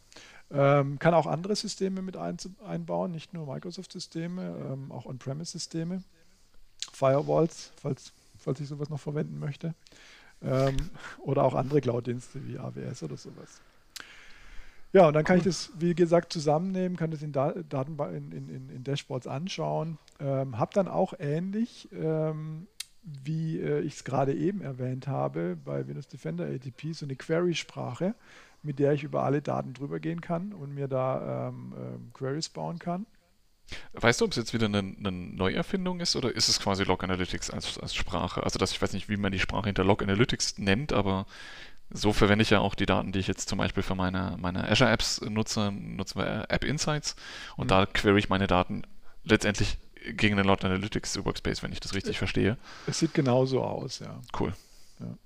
Ähm, 0.51 0.97
kann 0.97 1.13
auch 1.13 1.27
andere 1.27 1.55
Systeme 1.55 2.01
mit 2.01 2.17
ein, 2.17 2.37
einbauen, 2.65 3.11
nicht 3.11 3.33
nur 3.35 3.45
Microsoft-Systeme, 3.45 4.71
ähm, 4.71 4.91
auch 4.91 5.05
On-Premise-Systeme, 5.05 6.01
Firewalls, 6.91 7.71
falls, 7.79 8.13
falls 8.39 8.59
ich 8.59 8.67
sowas 8.67 8.89
noch 8.89 8.99
verwenden 8.99 9.37
möchte. 9.37 9.75
Ähm, 10.41 10.77
oder 11.19 11.43
auch 11.43 11.53
andere 11.53 11.81
Cloud-Dienste 11.81 12.47
wie 12.47 12.57
AWS 12.57 13.03
oder 13.03 13.17
sowas. 13.17 13.61
Ja, 14.91 15.07
und 15.07 15.13
dann 15.13 15.23
kann 15.23 15.37
ich 15.37 15.43
das, 15.43 15.71
wie 15.77 15.93
gesagt, 15.93 16.33
zusammennehmen, 16.33 16.97
kann 16.97 17.11
das 17.11 17.21
in, 17.21 17.31
da 17.31 17.51
in, 17.51 18.31
in, 18.31 18.69
in, 18.69 18.83
Dashboards 18.83 19.27
anschauen. 19.27 19.99
Ähm, 20.19 20.57
habe 20.57 20.73
dann 20.73 20.87
auch 20.87 21.13
ähnlich, 21.19 21.89
ähm, 21.93 22.67
wie 23.03 23.59
äh, 23.59 23.81
ich 23.81 23.95
es 23.95 24.03
gerade 24.03 24.33
eben 24.33 24.61
erwähnt 24.61 25.07
habe, 25.07 25.57
bei 25.63 25.87
Windows 25.87 26.07
Defender 26.07 26.45
ATP 26.45 26.93
so 26.93 27.05
eine 27.05 27.15
Query-Sprache, 27.15 28.15
mit 28.63 28.79
der 28.79 28.93
ich 28.93 29.03
über 29.03 29.23
alle 29.23 29.43
Daten 29.43 29.73
drüber 29.73 29.99
gehen 29.99 30.21
kann 30.21 30.53
und 30.53 30.73
mir 30.73 30.87
da 30.87 31.49
ähm, 31.49 31.73
ähm 31.77 32.11
Queries 32.13 32.49
bauen 32.49 32.79
kann. 32.79 33.05
Weißt 33.93 34.21
du, 34.21 34.25
ob 34.25 34.31
es 34.31 34.37
jetzt 34.37 34.53
wieder 34.53 34.65
eine, 34.65 34.79
eine, 34.79 35.11
Neuerfindung 35.11 35.99
ist 35.99 36.15
oder 36.15 36.35
ist 36.35 36.49
es 36.49 36.59
quasi 36.59 36.83
Log 36.83 37.03
Analytics 37.03 37.51
als, 37.51 37.77
als 37.77 37.93
Sprache? 37.93 38.43
Also, 38.43 38.57
dass 38.57 38.71
ich 38.71 38.81
weiß 38.81 38.93
nicht, 38.93 39.09
wie 39.09 39.17
man 39.17 39.31
die 39.31 39.39
Sprache 39.39 39.65
hinter 39.65 39.83
Log 39.83 40.01
Analytics 40.01 40.57
nennt, 40.57 40.91
aber 40.91 41.27
so 41.91 42.13
verwende 42.13 42.43
ich 42.43 42.49
ja 42.49 42.59
auch 42.59 42.75
die 42.75 42.85
Daten, 42.85 43.11
die 43.11 43.19
ich 43.19 43.27
jetzt 43.27 43.49
zum 43.49 43.57
Beispiel 43.57 43.83
für 43.83 43.95
meine, 43.95 44.37
meine 44.39 44.69
Azure 44.69 44.89
Apps 44.89 45.21
nutze, 45.21 45.71
nutzen 45.71 46.19
wir 46.19 46.45
App 46.49 46.63
Insights 46.63 47.15
und 47.57 47.65
mhm. 47.65 47.69
da 47.69 47.85
query 47.85 48.19
ich 48.19 48.29
meine 48.29 48.47
Daten 48.47 48.83
letztendlich 49.23 49.77
gegen 50.11 50.37
den 50.37 50.45
Log 50.45 50.63
Analytics 50.63 51.23
Workspace, 51.25 51.63
wenn 51.63 51.71
ich 51.71 51.79
das 51.79 51.93
richtig 51.93 52.17
verstehe. 52.17 52.57
Es 52.87 52.99
sieht 52.99 53.13
genauso 53.13 53.61
aus, 53.61 53.99
ja. 53.99 54.19
Cool. 54.39 54.53
Ja. 54.99 55.17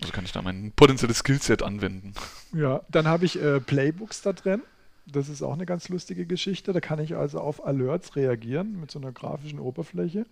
Also 0.00 0.12
kann 0.12 0.24
ich 0.24 0.32
da 0.32 0.42
mein 0.42 0.72
potenzielles 0.76 1.18
Skillset 1.18 1.62
anwenden. 1.62 2.14
Ja, 2.52 2.82
dann 2.88 3.06
habe 3.06 3.24
ich 3.24 3.40
äh, 3.40 3.60
Playbooks 3.60 4.22
da 4.22 4.32
drin. 4.32 4.62
Das 5.06 5.28
ist 5.28 5.42
auch 5.42 5.54
eine 5.54 5.66
ganz 5.66 5.88
lustige 5.88 6.26
Geschichte. 6.26 6.72
Da 6.72 6.80
kann 6.80 6.98
ich 7.00 7.16
also 7.16 7.40
auf 7.40 7.64
Alerts 7.66 8.16
reagieren 8.16 8.78
mit 8.80 8.90
so 8.90 8.98
einer 8.98 9.12
grafischen 9.12 9.58
Oberfläche. 9.58 10.26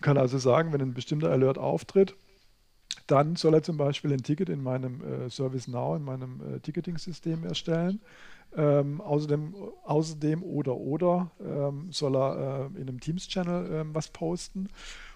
Kann 0.00 0.18
also 0.18 0.38
sagen, 0.38 0.72
wenn 0.72 0.80
ein 0.80 0.94
bestimmter 0.94 1.30
Alert 1.30 1.58
auftritt, 1.58 2.14
dann 3.06 3.36
soll 3.36 3.54
er 3.54 3.62
zum 3.62 3.76
Beispiel 3.76 4.12
ein 4.12 4.22
Ticket 4.22 4.48
in 4.48 4.62
meinem 4.62 5.02
äh, 5.02 5.30
ServiceNow, 5.30 5.96
in 5.96 6.04
meinem 6.04 6.40
äh, 6.40 6.60
Ticketing-System 6.60 7.44
erstellen. 7.44 8.00
Ähm, 8.54 9.00
außerdem, 9.00 9.54
außerdem 9.84 10.42
oder 10.42 10.76
oder 10.76 11.30
ähm, 11.40 11.88
soll 11.90 12.16
er 12.16 12.70
äh, 12.76 12.80
in 12.80 12.88
einem 12.88 13.00
Teams-Channel 13.00 13.70
ähm, 13.72 13.94
was 13.94 14.08
posten. 14.08 14.68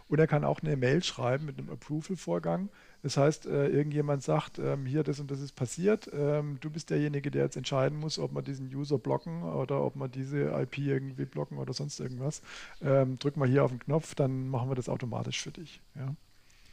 Und 0.09 0.21
er 0.21 0.27
kann 0.27 0.45
auch 0.45 0.63
eine 0.63 0.77
Mail 0.77 1.03
schreiben 1.03 1.47
mit 1.47 1.59
einem 1.59 1.69
Approval-Vorgang. 1.71 2.69
Das 3.03 3.17
heißt, 3.17 3.47
äh, 3.47 3.69
irgendjemand 3.69 4.23
sagt, 4.23 4.59
ähm, 4.59 4.87
hier, 4.87 5.03
das 5.03 5.21
und 5.21 5.31
das 5.31 5.41
ist 5.41 5.53
passiert. 5.53 6.09
Ähm, 6.13 6.59
du 6.61 6.71
bist 6.71 6.91
derjenige, 6.91 7.31
der 7.31 7.45
jetzt 7.45 7.57
entscheiden 7.57 7.99
muss, 7.99 8.19
ob 8.19 8.33
man 8.33 8.45
diesen 8.45 8.73
User 8.75 8.99
blocken 8.99 9.43
oder 9.43 9.83
ob 9.83 9.97
man 9.97 10.11
diese 10.11 10.51
IP 10.61 10.79
irgendwie 10.79 11.25
blocken 11.25 11.59
oder 11.59 11.73
sonst 11.73 12.01
irgendwas. 12.01 12.41
Ähm, 12.81 13.19
drück 13.19 13.37
mal 13.37 13.49
hier 13.49 13.65
auf 13.65 13.71
den 13.71 13.81
Knopf, 13.81 14.15
dann 14.15 14.49
machen 14.49 14.71
wir 14.71 14.77
das 14.77 14.89
automatisch 14.89 15.43
für 15.43 15.51
dich. 15.51 15.81
Ja. 15.95 16.15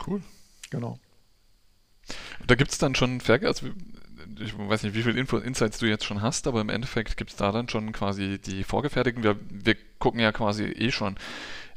Cool. 0.05 0.21
Genau. 0.73 0.97
Da 2.47 2.55
gibt 2.55 2.71
es 2.71 2.79
dann 2.79 2.95
schon 2.95 3.21
also 3.29 3.67
ich 4.39 4.57
weiß 4.57 4.81
nicht, 4.81 4.95
wie 4.95 5.03
viele 5.03 5.19
Info 5.19 5.37
Insights 5.37 5.77
du 5.77 5.85
jetzt 5.85 6.03
schon 6.03 6.23
hast, 6.23 6.47
aber 6.47 6.61
im 6.61 6.69
Endeffekt 6.69 7.15
gibt 7.15 7.29
es 7.29 7.35
da 7.35 7.51
dann 7.51 7.69
schon 7.69 7.91
quasi 7.91 8.39
die 8.39 8.63
vorgefertigten. 8.63 9.23
Wir, 9.23 9.35
wir 9.49 9.75
gucken 9.99 10.19
ja 10.19 10.31
quasi 10.31 10.63
eh 10.63 10.91
schon. 10.91 11.15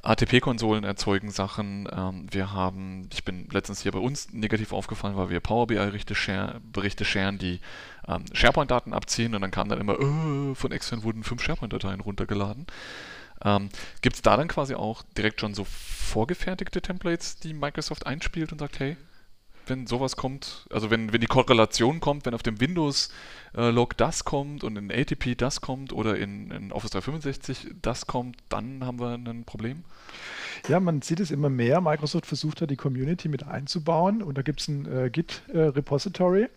ATP-Konsolen 0.03 0.85
erzeugen 0.85 1.31
Sachen. 1.31 1.89
Ähm, 1.93 2.27
wir 2.31 2.53
haben, 2.53 3.11
ich 3.13 3.25
bin 3.25 3.49
letztens 3.51 3.83
hier 3.83 3.93
bei 3.93 3.99
uns 3.99 4.33
negativ 4.33 4.73
aufgefallen, 4.73 5.17
weil 5.17 5.29
wir 5.29 5.41
Power 5.41 5.67
BI-Berichte 5.67 6.15
sharen, 7.05 7.39
die 7.39 7.61
ähm, 8.09 8.25
SharePoint-Daten 8.33 8.95
abziehen 8.95 9.35
und 9.35 9.43
dann 9.43 9.51
kam 9.51 9.69
dann 9.69 9.81
immer, 9.81 9.99
oh, 10.01 10.55
von 10.55 10.73
extern 10.73 11.03
wurden 11.03 11.23
fünf 11.23 11.43
SharePoint-Dateien 11.43 12.01
runtergeladen. 12.01 12.67
Ähm, 13.45 13.69
Gibt 14.03 14.17
es 14.17 14.23
da 14.23 14.37
dann 14.37 14.49
quasi 14.49 14.75
auch 14.75 15.03
direkt 15.17 15.41
schon 15.41 15.55
so 15.55 15.65
vorgefertigte 15.65 16.81
Templates, 16.81 17.37
die 17.37 17.55
Microsoft 17.55 18.07
einspielt 18.07 18.53
und 18.53 18.59
sagt, 18.59 18.79
hey, 18.79 18.97
wenn 19.69 19.87
sowas 19.87 20.17
kommt, 20.17 20.67
also 20.71 20.91
wenn, 20.91 21.13
wenn 21.13 21.21
die 21.21 21.27
Korrelation 21.27 22.01
kommt, 22.01 22.25
wenn 22.25 22.35
auf 22.35 22.43
dem 22.43 22.61
Windows-Log 22.61 23.93
äh, 23.93 23.97
das 23.97 24.25
kommt 24.25 24.65
und 24.65 24.77
in 24.77 24.93
ATP 24.93 25.35
das 25.37 25.61
kommt 25.61 25.93
oder 25.93 26.17
in, 26.17 26.51
in 26.51 26.73
Office 26.73 26.91
365 26.93 27.75
das 27.83 28.07
kommt, 28.07 28.37
dann 28.49 28.85
haben 28.85 29.01
wir 29.01 29.15
ein 29.15 29.45
Problem? 29.45 29.85
Ja, 30.69 30.81
man 30.81 31.03
sieht 31.03 31.21
es 31.21 31.31
immer 31.31 31.51
mehr. 31.51 31.81
Microsoft 31.81 32.27
versucht 32.27 32.63
da 32.63 32.67
die 32.67 32.77
Community 32.77 33.29
mit 33.29 33.43
einzubauen 33.45 34.23
und 34.23 34.39
da 34.39 34.43
gibt 34.43 34.61
es 34.61 34.69
ein 34.69 34.87
äh, 34.87 35.11
Git-Repository. 35.11 36.45
Äh, 36.45 36.49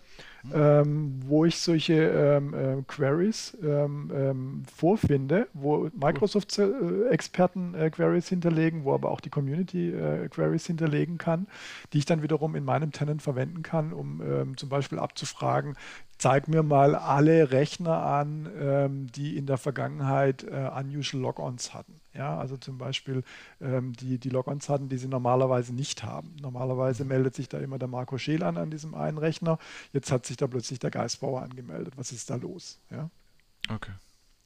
ähm, 0.54 1.20
wo 1.26 1.46
ich 1.46 1.60
solche 1.60 1.94
ähm, 1.94 2.54
äh, 2.54 2.82
Queries 2.88 3.58
ähm, 3.64 4.12
ähm, 4.14 4.64
vorfinde, 4.74 5.48
wo 5.54 5.90
Microsoft-Experten 5.94 7.76
äh, 7.76 7.90
Queries 7.90 8.30
hinterlegen, 8.30 8.84
wo 8.84 8.94
aber 8.94 9.12
auch 9.12 9.20
die 9.20 9.30
Community 9.30 9.92
äh, 9.92 10.28
Queries 10.30 10.66
hinterlegen 10.66 11.18
kann, 11.18 11.48
die 11.94 12.00
ich 12.00 12.06
dann 12.06 12.22
wiederum 12.22 12.56
in 12.56 12.64
meinem 12.64 12.92
Tenant 12.92 13.22
verwenden 13.22 13.64
kann, 13.64 13.94
um 13.94 14.22
ähm, 14.22 14.58
zum 14.58 14.70
Beispiel 14.70 15.00
abzufragen, 15.00 15.76
zeig 16.20 16.48
mir 16.48 16.64
mal 16.64 16.96
alle 16.96 17.52
Rechner 17.52 18.04
an, 18.04 18.50
ähm, 18.60 19.08
die 19.12 19.38
in 19.38 19.48
der 19.48 19.58
Vergangenheit 19.58 20.44
äh, 20.44 20.70
unusual 20.78 21.24
Logons 21.24 21.74
hatten. 21.74 22.00
Ja, 22.14 22.38
also 22.38 22.58
zum 22.58 22.78
Beispiel 22.78 23.24
ähm, 23.62 23.94
die, 23.94 24.20
die 24.20 24.30
Logons 24.30 24.68
hatten, 24.68 24.90
die 24.90 24.98
sie 24.98 25.08
normalerweise 25.08 25.74
nicht 25.74 26.04
haben. 26.04 26.36
Normalerweise 26.42 27.06
meldet 27.06 27.36
sich 27.36 27.48
da 27.48 27.58
immer 27.60 27.80
der 27.80 27.88
Marco 27.88 28.18
Scheel 28.18 28.44
an 28.44 28.58
an 28.58 28.70
diesem 28.70 28.94
einen 28.94 29.18
Rechner. 29.18 29.58
Jetzt 29.94 30.12
hat 30.12 30.26
sich 30.26 30.36
da 30.36 30.48
plötzlich 30.48 30.80
der 30.80 30.92
Geistbauer 30.92 31.42
angemeldet. 31.42 31.94
Was 31.98 32.12
ist 32.12 32.30
da 32.30 32.36
los? 32.36 32.80
Ja? 32.92 33.10
Okay. 33.74 33.94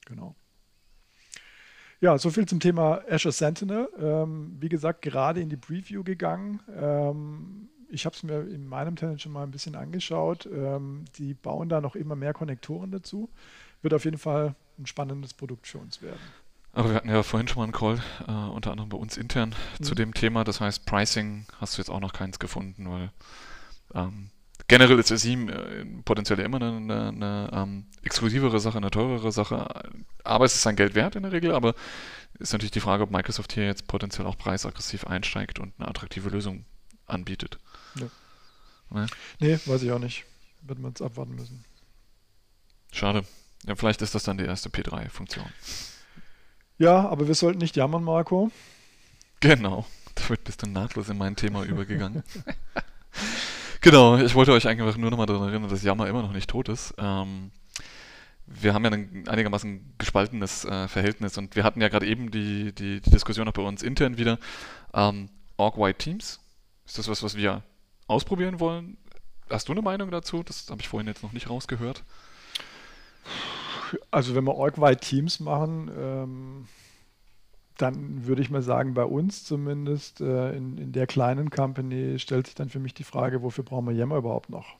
Genau. 0.05 0.35
Ja, 2.01 2.17
soviel 2.17 2.45
zum 2.45 2.59
Thema 2.59 3.01
Azure 3.09 3.31
Sentinel. 3.31 3.89
Ähm, 3.97 4.57
wie 4.59 4.69
gesagt, 4.69 5.01
gerade 5.01 5.39
in 5.39 5.49
die 5.49 5.57
Preview 5.57 6.03
gegangen. 6.03 6.59
Ähm, 6.77 7.69
ich 7.93 8.05
habe 8.05 8.15
es 8.15 8.23
mir 8.23 8.41
in 8.41 8.67
meinem 8.67 8.95
Tenant 8.95 9.21
schon 9.21 9.31
mal 9.31 9.43
ein 9.43 9.51
bisschen 9.51 9.75
angeschaut. 9.75 10.47
Ähm, 10.51 11.05
die 11.17 11.33
bauen 11.33 11.69
da 11.69 11.79
noch 11.79 11.95
immer 11.95 12.15
mehr 12.15 12.33
Konnektoren 12.33 12.91
dazu. 12.91 13.29
Wird 13.81 13.93
auf 13.93 14.05
jeden 14.05 14.17
Fall 14.17 14.55
ein 14.79 14.87
spannendes 14.87 15.33
Produkt 15.33 15.67
für 15.67 15.77
uns 15.77 16.01
werden. 16.01 16.19
Aber 16.73 16.89
wir 16.89 16.95
hatten 16.95 17.09
ja 17.09 17.21
vorhin 17.21 17.47
schon 17.47 17.57
mal 17.57 17.65
einen 17.65 17.71
Call, 17.71 18.01
äh, 18.27 18.31
unter 18.31 18.71
anderem 18.71 18.89
bei 18.89 18.97
uns 18.97 19.15
intern, 19.15 19.53
mhm. 19.79 19.83
zu 19.83 19.93
dem 19.93 20.13
Thema. 20.15 20.43
Das 20.43 20.59
heißt, 20.59 20.87
Pricing 20.87 21.45
hast 21.61 21.77
du 21.77 21.81
jetzt 21.81 21.89
auch 21.89 21.99
noch 21.99 22.13
keins 22.13 22.39
gefunden, 22.39 22.89
weil 22.89 23.11
ähm, 23.93 24.31
generell 24.67 24.97
ist 24.97 25.09
SIEM 25.09 25.49
äh, 25.49 25.85
potenziell 26.03 26.39
immer 26.39 26.57
eine, 26.57 26.77
eine, 26.77 27.09
eine 27.09 27.49
ähm, 27.53 27.85
exklusivere 28.01 28.59
Sache, 28.59 28.77
eine 28.77 28.89
teurere 28.89 29.31
Sache. 29.31 29.67
Aber 30.23 30.45
es 30.45 30.55
ist 30.55 30.63
sein 30.63 30.75
Geld 30.75 30.95
wert 30.95 31.15
in 31.15 31.21
der 31.21 31.31
Regel. 31.31 31.53
Aber 31.53 31.75
ist 32.39 32.53
natürlich 32.53 32.71
die 32.71 32.79
Frage, 32.79 33.03
ob 33.03 33.11
Microsoft 33.11 33.53
hier 33.53 33.65
jetzt 33.65 33.85
potenziell 33.85 34.25
auch 34.25 34.37
preisaggressiv 34.37 35.05
einsteigt 35.05 35.59
und 35.59 35.73
eine 35.77 35.87
attraktive 35.87 36.29
Lösung 36.29 36.65
anbietet. 37.05 37.59
Ne? 38.93 39.07
Nee, 39.39 39.59
weiß 39.65 39.81
ich 39.83 39.91
auch 39.91 39.99
nicht. 39.99 40.25
Wird 40.61 40.79
man 40.79 40.91
jetzt 40.91 41.01
abwarten 41.01 41.35
müssen. 41.35 41.65
Schade. 42.91 43.25
Ja, 43.65 43.75
vielleicht 43.75 44.01
ist 44.01 44.13
das 44.13 44.23
dann 44.23 44.37
die 44.37 44.45
erste 44.45 44.69
P3-Funktion. 44.69 45.45
Ja, 46.77 47.09
aber 47.09 47.27
wir 47.27 47.35
sollten 47.35 47.59
nicht 47.59 47.75
jammern, 47.75 48.03
Marco. 48.03 48.51
Genau. 49.39 49.85
Damit 50.15 50.43
bist 50.43 50.61
du 50.61 50.67
nahtlos 50.67 51.09
in 51.09 51.17
mein 51.17 51.35
Thema 51.35 51.63
übergegangen. 51.63 52.23
genau, 53.81 54.17
ich 54.17 54.35
wollte 54.35 54.51
euch 54.51 54.67
einfach 54.67 54.95
nur 54.95 55.09
nochmal 55.09 55.25
daran 55.25 55.49
erinnern, 55.49 55.69
dass 55.69 55.83
Jammer 55.83 56.07
immer 56.07 56.21
noch 56.21 56.33
nicht 56.33 56.49
tot 56.49 56.69
ist. 56.69 56.93
Ähm, 56.97 57.51
wir 58.45 58.73
haben 58.73 58.83
ja 58.83 58.91
ein 58.91 59.27
einigermaßen 59.27 59.95
gespaltenes 59.97 60.65
äh, 60.65 60.87
Verhältnis 60.87 61.37
und 61.37 61.55
wir 61.55 61.63
hatten 61.63 61.81
ja 61.81 61.89
gerade 61.89 62.05
eben 62.05 62.29
die, 62.29 62.73
die, 62.73 63.01
die, 63.01 63.09
Diskussion 63.09 63.47
auch 63.47 63.53
bei 63.53 63.63
uns 63.63 63.81
intern 63.81 64.17
wieder. 64.17 64.37
Ähm, 64.93 65.29
Org-Wide 65.57 65.97
Teams, 65.97 66.39
ist 66.85 66.97
das 66.97 67.07
was, 67.07 67.23
was 67.23 67.35
wir 67.35 67.63
ausprobieren 68.13 68.59
wollen? 68.59 68.97
Hast 69.49 69.67
du 69.67 69.73
eine 69.73 69.81
Meinung 69.81 70.11
dazu? 70.11 70.43
Das 70.43 70.69
habe 70.69 70.81
ich 70.81 70.87
vorhin 70.87 71.07
jetzt 71.07 71.23
noch 71.23 71.33
nicht 71.33 71.49
rausgehört. 71.49 72.03
Also 74.09 74.35
wenn 74.35 74.45
wir 74.45 74.55
org-wide 74.55 74.99
Teams 74.99 75.39
machen, 75.39 75.91
ähm, 75.95 76.67
dann 77.77 78.25
würde 78.25 78.41
ich 78.41 78.49
mal 78.49 78.61
sagen, 78.61 78.93
bei 78.93 79.03
uns 79.03 79.43
zumindest 79.43 80.21
äh, 80.21 80.55
in, 80.55 80.77
in 80.77 80.91
der 80.91 81.07
kleinen 81.07 81.49
Company 81.49 82.19
stellt 82.19 82.47
sich 82.47 82.55
dann 82.55 82.69
für 82.69 82.79
mich 82.79 82.93
die 82.93 83.03
Frage, 83.03 83.41
wofür 83.41 83.63
brauchen 83.63 83.87
wir 83.87 83.93
Yammer 83.93 84.17
überhaupt 84.17 84.49
noch? 84.49 84.77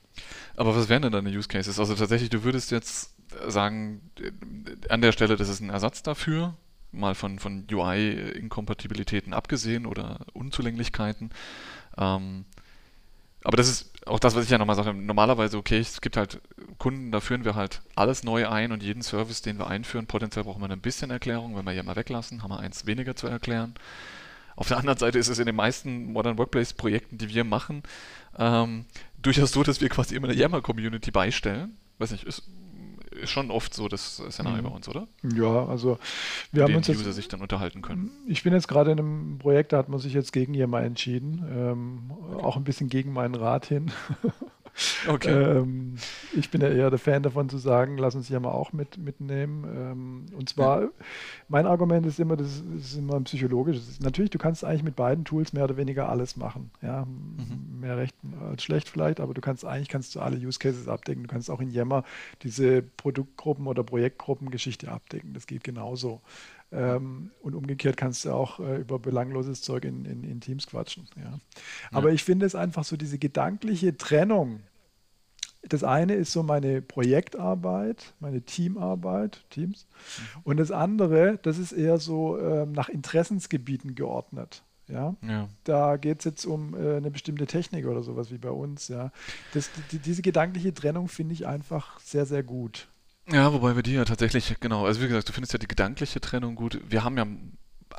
Aber 0.55 0.75
was 0.75 0.89
wären 0.89 1.01
denn 1.01 1.11
deine 1.11 1.29
Use 1.29 1.47
Cases? 1.47 1.79
Also 1.79 1.95
tatsächlich, 1.95 2.29
du 2.29 2.43
würdest 2.43 2.71
jetzt 2.71 3.15
sagen, 3.47 4.11
an 4.89 5.01
der 5.01 5.11
Stelle, 5.11 5.35
das 5.35 5.49
ist 5.49 5.59
ein 5.59 5.69
Ersatz 5.69 6.03
dafür, 6.03 6.55
mal 6.91 7.15
von, 7.15 7.39
von 7.39 7.65
UI-Inkompatibilitäten 7.71 9.33
abgesehen 9.33 9.85
oder 9.85 10.25
Unzulänglichkeiten. 10.33 11.31
Ähm, 11.97 12.45
aber 13.43 13.57
das 13.57 13.69
ist 13.69 14.07
auch 14.07 14.19
das, 14.19 14.35
was 14.35 14.45
ich 14.45 14.49
ja 14.49 14.57
nochmal 14.57 14.75
sage. 14.75 14.93
Normalerweise, 14.93 15.57
okay, 15.57 15.79
es 15.79 16.01
gibt 16.01 16.17
halt 16.17 16.41
Kunden, 16.77 17.11
da 17.11 17.19
führen 17.19 17.45
wir 17.45 17.55
halt 17.55 17.81
alles 17.95 18.23
neu 18.23 18.47
ein 18.47 18.71
und 18.71 18.83
jeden 18.83 19.01
Service, 19.01 19.41
den 19.41 19.59
wir 19.59 19.67
einführen, 19.67 20.07
potenziell 20.07 20.43
brauchen 20.45 20.61
wir 20.61 20.69
ein 20.69 20.81
bisschen 20.81 21.11
Erklärung. 21.11 21.55
Wenn 21.55 21.65
wir 21.65 21.71
hier 21.71 21.83
mal 21.83 21.95
weglassen, 21.95 22.43
haben 22.43 22.51
wir 22.51 22.59
eins 22.59 22.85
weniger 22.85 23.15
zu 23.15 23.27
erklären. 23.27 23.75
Auf 24.55 24.67
der 24.67 24.77
anderen 24.77 24.99
Seite 24.99 25.19
ist 25.19 25.29
es 25.29 25.39
in 25.39 25.45
den 25.45 25.55
meisten 25.55 26.11
Modern 26.11 26.37
Workplace-Projekten, 26.37 27.17
die 27.17 27.29
wir 27.29 27.43
machen, 27.43 27.83
ähm, 28.37 28.85
durchaus 29.21 29.51
so, 29.51 29.63
dass 29.63 29.81
wir 29.81 29.89
quasi 29.89 30.15
immer 30.15 30.27
eine 30.27 30.37
Yammer-Community 30.37 31.11
beistellen. 31.11 31.77
Weiß 31.97 32.11
nicht, 32.11 32.25
ist 32.25 32.43
ist 33.23 33.31
schon 33.31 33.51
oft 33.51 33.73
so 33.73 33.87
das 33.87 34.21
Szenario 34.29 34.61
mhm. 34.61 34.67
bei 34.67 34.75
uns, 34.75 34.87
oder? 34.87 35.07
Ja, 35.23 35.65
also 35.65 35.97
wir 36.51 36.63
haben 36.63 36.75
uns 36.75 36.87
jetzt, 36.87 36.99
User 36.99 37.13
sich 37.13 37.27
dann 37.27 37.41
unterhalten 37.41 37.81
können. 37.81 38.11
Ich 38.27 38.43
bin 38.43 38.53
jetzt 38.53 38.67
gerade 38.67 38.91
in 38.91 38.99
einem 38.99 39.37
Projekt, 39.39 39.73
da 39.73 39.77
hat 39.77 39.89
man 39.89 39.99
sich 39.99 40.13
jetzt 40.13 40.33
gegen 40.33 40.53
Yammer 40.53 40.81
entschieden, 40.81 41.43
ähm, 41.49 42.11
auch 42.41 42.57
ein 42.57 42.63
bisschen 42.63 42.89
gegen 42.89 43.13
meinen 43.13 43.35
Rat 43.35 43.65
hin. 43.65 43.91
Okay. 45.07 45.29
Ähm, 45.31 45.95
ich 46.33 46.49
bin 46.49 46.61
ja 46.61 46.69
eher 46.69 46.89
der 46.89 46.99
Fan 46.99 47.23
davon 47.23 47.49
zu 47.49 47.57
sagen, 47.57 47.97
lass 47.97 48.15
uns 48.15 48.29
ja 48.29 48.39
mal 48.39 48.51
auch 48.51 48.73
mit, 48.73 48.97
mitnehmen. 48.97 49.63
Ähm, 49.65 50.25
und 50.35 50.49
zwar, 50.49 50.81
ja. 50.81 50.87
mein 51.47 51.65
Argument 51.67 52.05
ist 52.05 52.19
immer, 52.19 52.35
das 52.35 52.63
ist 52.77 52.97
immer 52.97 53.15
ein 53.15 53.25
psychologisches. 53.25 53.99
Natürlich, 53.99 54.31
du 54.31 54.39
kannst 54.39 54.63
eigentlich 54.63 54.83
mit 54.83 54.95
beiden 54.95 55.25
Tools 55.25 55.53
mehr 55.53 55.65
oder 55.65 55.77
weniger 55.77 56.09
alles 56.09 56.37
machen. 56.37 56.71
Ja, 56.81 57.05
mhm. 57.05 57.79
mehr 57.79 57.97
recht 57.97 58.15
als 58.41 58.63
schlecht 58.63 58.89
vielleicht, 58.89 59.19
aber 59.19 59.33
du 59.33 59.41
kannst 59.41 59.65
eigentlich 59.65 59.89
kannst 59.89 60.15
du 60.15 60.19
alle 60.19 60.37
Use 60.37 60.59
Cases 60.59 60.87
abdecken. 60.87 61.23
Du 61.23 61.29
kannst 61.29 61.49
auch 61.49 61.61
in 61.61 61.69
Yammer 61.69 62.03
diese 62.41 62.81
Produktgruppen 62.81 63.67
oder 63.67 63.83
Projektgruppen-Geschichte 63.83 64.91
abdecken. 64.91 65.33
Das 65.33 65.47
geht 65.47 65.63
genauso. 65.63 66.21
Ähm, 66.73 67.31
und 67.41 67.53
umgekehrt 67.53 67.97
kannst 67.97 68.25
du 68.25 68.31
auch 68.31 68.59
äh, 68.59 68.77
über 68.77 68.97
belangloses 68.97 69.61
Zeug 69.61 69.85
in, 69.85 70.05
in, 70.05 70.23
in 70.23 70.41
Teams 70.41 70.65
quatschen. 70.65 71.07
Ja. 71.15 71.39
Aber 71.91 72.09
ja. 72.09 72.15
ich 72.15 72.23
finde 72.23 72.45
es 72.45 72.55
einfach 72.55 72.83
so 72.83 72.97
diese 72.97 73.19
gedankliche 73.19 73.95
Trennung. 73.95 74.61
Das 75.61 75.83
eine 75.83 76.15
ist 76.15 76.31
so 76.31 76.41
meine 76.43 76.81
Projektarbeit, 76.81 78.13
meine 78.19 78.41
Teamarbeit, 78.41 79.43
Teams. 79.49 79.85
Mhm. 79.85 80.41
Und 80.43 80.57
das 80.57 80.71
andere, 80.71 81.39
das 81.43 81.57
ist 81.57 81.71
eher 81.73 81.99
so 81.99 82.39
ähm, 82.39 82.71
nach 82.71 82.89
Interessensgebieten 82.89 83.93
geordnet. 83.93 84.63
Ja? 84.87 85.15
ja. 85.21 85.47
Da 85.63 85.97
geht 85.97 86.19
es 86.19 86.25
jetzt 86.25 86.45
um 86.45 86.73
äh, 86.73 86.97
eine 86.97 87.11
bestimmte 87.11 87.45
Technik 87.45 87.85
oder 87.85 88.03
sowas 88.03 88.31
wie 88.31 88.37
bei 88.37 88.51
uns. 88.51 88.87
Ja? 88.87 89.11
Das, 89.53 89.69
die, 89.91 89.99
diese 89.99 90.21
gedankliche 90.21 90.73
Trennung 90.73 91.07
finde 91.07 91.33
ich 91.33 91.47
einfach 91.47 91.99
sehr, 91.99 92.25
sehr 92.25 92.43
gut. 92.43 92.87
Ja, 93.31 93.53
wobei 93.53 93.75
wir 93.75 93.83
die 93.83 93.93
ja 93.93 94.03
tatsächlich, 94.03 94.55
genau, 94.59 94.85
also 94.85 95.01
wie 95.01 95.07
gesagt, 95.07 95.29
du 95.29 95.33
findest 95.33 95.53
ja 95.53 95.59
die 95.59 95.67
gedankliche 95.67 96.19
Trennung 96.19 96.55
gut. 96.55 96.79
Wir 96.87 97.03
haben 97.03 97.17
ja 97.17 97.25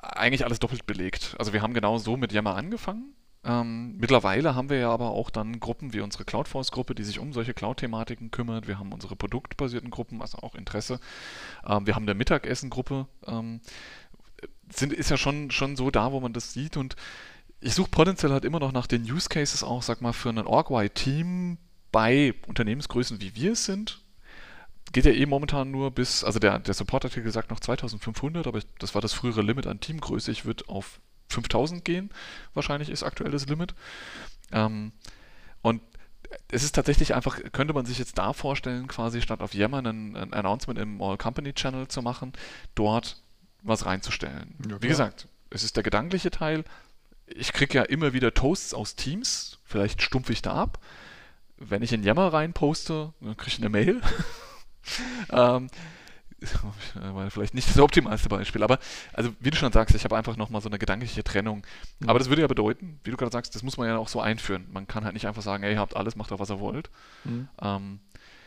eigentlich 0.02 0.44
alles 0.44 0.58
doppelt 0.58 0.86
belegt. 0.86 1.34
Also 1.38 1.52
wir 1.52 1.62
haben 1.62 1.72
genau 1.74 1.98
so 1.98 2.16
mit 2.16 2.32
Yammer 2.32 2.56
angefangen. 2.56 3.14
Ähm, 3.42 3.96
mittlerweile 3.98 4.54
haben 4.54 4.70
wir 4.70 4.78
ja 4.78 4.90
aber 4.90 5.10
auch 5.10 5.30
dann 5.30 5.60
Gruppen 5.60 5.92
wie 5.92 6.00
unsere 6.00 6.24
CloudForce-Gruppe, 6.24 6.94
die 6.94 7.04
sich 7.04 7.18
um 7.18 7.32
solche 7.32 7.54
Cloud-Thematiken 7.54 8.30
kümmert. 8.30 8.66
Wir 8.66 8.78
haben 8.78 8.92
unsere 8.92 9.16
produktbasierten 9.16 9.90
Gruppen, 9.90 10.22
also 10.22 10.38
auch 10.38 10.54
Interesse. 10.54 10.98
Ähm, 11.66 11.86
wir 11.86 11.94
haben 11.94 12.04
eine 12.04 12.14
Mittagessen-Gruppe. 12.14 13.06
Ähm, 13.26 13.60
ist 14.78 15.10
ja 15.10 15.16
schon, 15.16 15.50
schon 15.50 15.76
so 15.76 15.90
da, 15.90 16.12
wo 16.12 16.20
man 16.20 16.32
das 16.32 16.52
sieht. 16.52 16.76
Und 16.76 16.96
ich 17.60 17.74
suche 17.74 17.90
potenziell 17.90 18.32
halt 18.32 18.44
immer 18.44 18.60
noch 18.60 18.72
nach 18.72 18.86
den 18.86 19.02
Use 19.02 19.28
Cases 19.28 19.62
auch, 19.62 19.82
sag 19.82 20.00
mal, 20.00 20.12
für 20.12 20.30
ein 20.30 20.38
Org-Wide-Team 20.38 21.58
bei 21.92 22.34
Unternehmensgrößen, 22.46 23.20
wie 23.20 23.34
wir 23.36 23.52
es 23.52 23.66
sind, 23.66 24.03
geht 24.94 25.04
ja 25.04 25.12
eh 25.12 25.26
momentan 25.26 25.70
nur 25.70 25.90
bis, 25.90 26.24
also 26.24 26.38
der, 26.38 26.60
der 26.60 26.72
Support-Artikel 26.72 27.30
sagt 27.30 27.50
noch 27.50 27.60
2500, 27.60 28.46
aber 28.46 28.60
das 28.78 28.94
war 28.94 29.02
das 29.02 29.12
frühere 29.12 29.42
Limit 29.42 29.66
an 29.66 29.80
Teamgröße. 29.80 30.30
Ich 30.30 30.44
würde 30.46 30.68
auf 30.68 31.00
5000 31.28 31.84
gehen, 31.84 32.10
wahrscheinlich 32.54 32.88
ist 32.88 33.02
aktuelles 33.02 33.46
Limit. 33.48 33.74
Ähm, 34.52 34.92
und 35.62 35.82
es 36.50 36.62
ist 36.62 36.76
tatsächlich 36.76 37.14
einfach, 37.14 37.40
könnte 37.52 37.74
man 37.74 37.86
sich 37.86 37.98
jetzt 37.98 38.18
da 38.18 38.32
vorstellen, 38.32 38.86
quasi 38.86 39.20
statt 39.20 39.40
auf 39.40 39.52
Yammer 39.52 39.78
ein, 39.78 40.16
ein 40.16 40.32
Announcement 40.32 40.78
im 40.78 41.02
All-Company-Channel 41.02 41.88
zu 41.88 42.00
machen, 42.00 42.32
dort 42.76 43.20
was 43.62 43.86
reinzustellen. 43.86 44.54
Ja, 44.68 44.80
Wie 44.80 44.88
gesagt, 44.88 45.26
es 45.50 45.64
ist 45.64 45.74
der 45.74 45.82
gedankliche 45.82 46.30
Teil. 46.30 46.64
Ich 47.26 47.52
kriege 47.52 47.78
ja 47.78 47.82
immer 47.82 48.12
wieder 48.12 48.32
Toasts 48.32 48.74
aus 48.74 48.94
Teams, 48.94 49.58
vielleicht 49.64 50.02
stumpfe 50.02 50.32
ich 50.32 50.42
da 50.42 50.54
ab. 50.54 50.78
Wenn 51.56 51.82
ich 51.82 51.92
in 51.92 52.04
Yammer 52.04 52.32
rein 52.32 52.52
poste, 52.52 53.12
dann 53.20 53.36
kriege 53.36 53.56
ich 53.56 53.58
eine 53.58 53.70
Mail. 53.70 54.00
ähm, 55.30 55.68
war 56.94 57.30
vielleicht 57.30 57.54
nicht 57.54 57.68
das 57.68 57.78
optimalste 57.78 58.28
Beispiel, 58.28 58.62
aber 58.62 58.78
also 59.12 59.32
wie 59.40 59.50
du 59.50 59.56
schon 59.56 59.72
sagst, 59.72 59.94
ich 59.94 60.04
habe 60.04 60.16
einfach 60.16 60.36
nochmal 60.36 60.60
so 60.60 60.68
eine 60.68 60.78
gedankliche 60.78 61.24
Trennung. 61.24 61.62
Mhm. 62.00 62.08
Aber 62.08 62.18
das 62.18 62.28
würde 62.28 62.42
ja 62.42 62.48
bedeuten, 62.48 63.00
wie 63.04 63.10
du 63.10 63.16
gerade 63.16 63.32
sagst, 63.32 63.54
das 63.54 63.62
muss 63.62 63.76
man 63.76 63.88
ja 63.88 63.96
auch 63.96 64.08
so 64.08 64.20
einführen. 64.20 64.66
Man 64.72 64.86
kann 64.86 65.04
halt 65.04 65.14
nicht 65.14 65.26
einfach 65.26 65.42
sagen, 65.42 65.62
ey, 65.62 65.72
ihr 65.72 65.78
habt 65.78 65.96
alles, 65.96 66.16
macht 66.16 66.30
doch 66.30 66.38
was 66.38 66.50
ihr 66.50 66.60
wollt. 66.60 66.90
Mhm. 67.24 67.48
Ähm, 67.60 68.00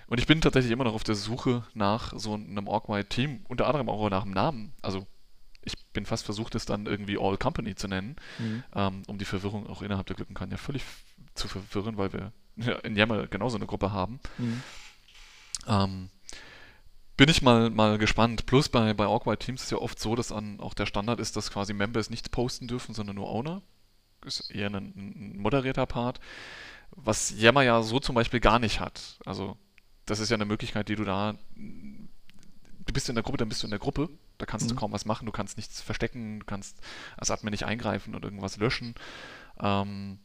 und 0.08 0.19
ich 0.19 0.28
bin 0.28 0.41
tatsächlich 0.41 0.71
immer 0.71 0.86
noch 0.86 0.93
auf 0.93 1.04
der 1.04 1.15
Suche 1.15 1.65
nach 1.73 2.13
so 2.15 2.34
einem 2.34 2.67
Org-Wide-Team, 2.67 3.41
unter 3.47 3.67
anderem 3.67 3.89
auch 3.89 4.10
nach 4.10 4.23
einem 4.23 4.32
Namen. 4.32 4.73
Also 4.82 5.06
ich 5.63 5.76
bin 5.91 6.06
fast 6.06 6.23
versucht, 6.23 6.56
es 6.56 6.65
dann 6.65 6.86
irgendwie 6.86 7.17
All 7.19 7.38
Company 7.38 7.76
zu 7.76 7.89
nennen, 7.89 8.15
mhm. 8.39 8.63
ähm, 8.73 9.04
um 9.08 9.17
die 9.17 9.26
Verwirrung 9.26 9.67
auch 9.67 9.82
innerhalb 9.82 10.08
der 10.08 10.15
Glücken 10.15 10.34
kann 10.34 10.50
ja 10.50 10.58
völlig 10.58 10.84
zu 11.36 11.50
verwirren, 11.50 11.97
weil 11.97 12.13
wir 12.13 12.32
in 12.84 12.95
Yammer 12.95 13.28
genauso 13.28 13.58
eine 13.58 13.65
Gruppe 13.65 13.91
haben. 13.91 14.19
Mhm. 14.38 14.63
Ähm, 15.67 16.10
bin 17.17 17.30
ich 17.30 17.41
mal, 17.41 17.69
mal 17.71 17.97
gespannt. 17.97 18.45
Plus 18.45 18.69
bei, 18.69 18.93
bei 18.93 19.06
Awkward 19.06 19.39
Teams 19.39 19.63
ist 19.63 19.71
ja 19.71 19.80
oft 19.80 19.99
so, 19.99 20.15
dass 20.15 20.32
an, 20.32 20.60
auch 20.60 20.75
der 20.75 20.86
Standard 20.86 21.19
ist, 21.19 21.36
dass 21.36 21.51
quasi 21.51 21.73
Members 21.73 22.10
nicht 22.10 22.32
posten 22.32 22.67
dürfen, 22.67 22.93
sondern 22.93 23.15
nur 23.15 23.30
Owner. 23.30 23.62
Ist 24.23 24.51
eher 24.51 24.67
ein, 24.67 24.75
ein 24.75 25.38
moderierter 25.38 25.86
Part. 25.88 26.19
Was 26.91 27.32
Yammer 27.32 27.63
ja 27.63 27.82
so 27.82 27.99
zum 27.99 28.15
Beispiel 28.15 28.39
gar 28.39 28.60
nicht 28.60 28.80
hat. 28.80 29.19
Also 29.25 29.58
das 30.06 30.19
ist 30.19 30.30
ja 30.30 30.36
eine 30.36 30.45
Möglichkeit, 30.45 30.89
die 30.89 30.95
du 30.95 31.03
da. 31.03 31.36
Du 31.56 32.93
bist 32.93 33.10
in 33.10 33.15
der 33.15 33.23
Gruppe, 33.23 33.38
dann 33.38 33.49
bist 33.49 33.63
du 33.63 33.67
in 33.67 33.71
der 33.71 33.80
Gruppe. 33.80 34.10
Da 34.38 34.45
kannst 34.45 34.67
mhm. 34.67 34.69
du 34.69 34.75
kaum 34.75 34.91
was 34.91 35.06
machen. 35.06 35.25
Du 35.25 35.32
kannst 35.32 35.58
nichts 35.58 35.82
verstecken. 35.82 36.39
Du 36.39 36.45
kannst 36.45 36.80
als 37.17 37.32
Admin 37.32 37.51
nicht 37.51 37.65
eingreifen 37.65 38.15
und 38.15 38.23
irgendwas 38.23 38.58
löschen. 38.58 38.95
Ähm, 39.60 40.19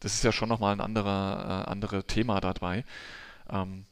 das 0.00 0.14
ist 0.14 0.22
ja 0.22 0.32
schon 0.32 0.48
nochmal 0.48 0.72
ein 0.72 0.80
anderer, 0.80 1.64
äh, 1.66 1.70
andere 1.70 2.04
Thema 2.04 2.40
dabei. 2.40 2.84
Ähm, 3.50 3.84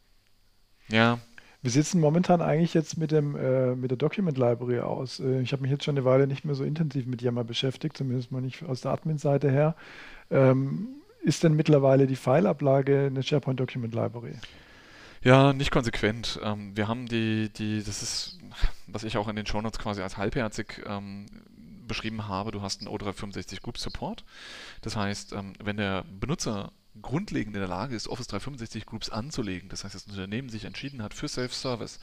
ja. 0.88 1.18
Wir 1.66 1.72
sitzen 1.72 2.00
momentan 2.00 2.42
eigentlich 2.42 2.74
jetzt 2.74 2.96
mit, 2.96 3.10
dem, 3.10 3.34
äh, 3.34 3.74
mit 3.74 3.90
der 3.90 3.98
Document 3.98 4.38
Library 4.38 4.78
aus. 4.78 5.18
Äh, 5.18 5.40
ich 5.40 5.50
habe 5.50 5.62
mich 5.62 5.72
jetzt 5.72 5.82
schon 5.82 5.96
eine 5.96 6.04
Weile 6.04 6.28
nicht 6.28 6.44
mehr 6.44 6.54
so 6.54 6.62
intensiv 6.62 7.06
mit 7.06 7.22
Yammer 7.22 7.42
beschäftigt, 7.42 7.96
zumindest 7.96 8.30
mal 8.30 8.40
nicht 8.40 8.62
aus 8.62 8.82
der 8.82 8.92
Admin-Seite 8.92 9.50
her. 9.50 9.74
Ähm, 10.30 10.86
ist 11.24 11.42
denn 11.42 11.54
mittlerweile 11.54 12.06
die 12.06 12.14
Fileablage 12.14 13.06
eine 13.06 13.20
SharePoint 13.20 13.58
Document 13.58 13.92
Library? 13.92 14.36
Ja, 15.24 15.52
nicht 15.52 15.72
konsequent. 15.72 16.38
Ähm, 16.40 16.76
wir 16.76 16.86
haben 16.86 17.08
die, 17.08 17.48
die, 17.48 17.82
das 17.82 18.00
ist, 18.00 18.38
was 18.86 19.02
ich 19.02 19.16
auch 19.16 19.26
in 19.26 19.34
den 19.34 19.44
Shownotes 19.46 19.80
quasi 19.80 20.02
als 20.02 20.16
halbherzig 20.16 20.84
ähm, 20.86 21.26
beschrieben 21.88 22.28
habe, 22.28 22.52
du 22.52 22.62
hast 22.62 22.80
einen 22.80 22.96
O365 22.96 23.60
Group 23.60 23.78
Support. 23.78 24.24
Das 24.82 24.94
heißt, 24.94 25.32
ähm, 25.32 25.54
wenn 25.60 25.78
der 25.78 26.04
Benutzer 26.04 26.70
grundlegend 27.02 27.54
in 27.54 27.60
der 27.60 27.68
Lage 27.68 27.94
ist, 27.94 28.08
Office 28.08 28.28
365 28.28 28.86
Groups 28.86 29.10
anzulegen, 29.10 29.68
das 29.68 29.84
heißt, 29.84 29.94
das 29.94 30.06
Unternehmen 30.06 30.48
sich 30.48 30.64
entschieden 30.64 31.02
hat 31.02 31.14
für 31.14 31.28
Self-Service, 31.28 31.98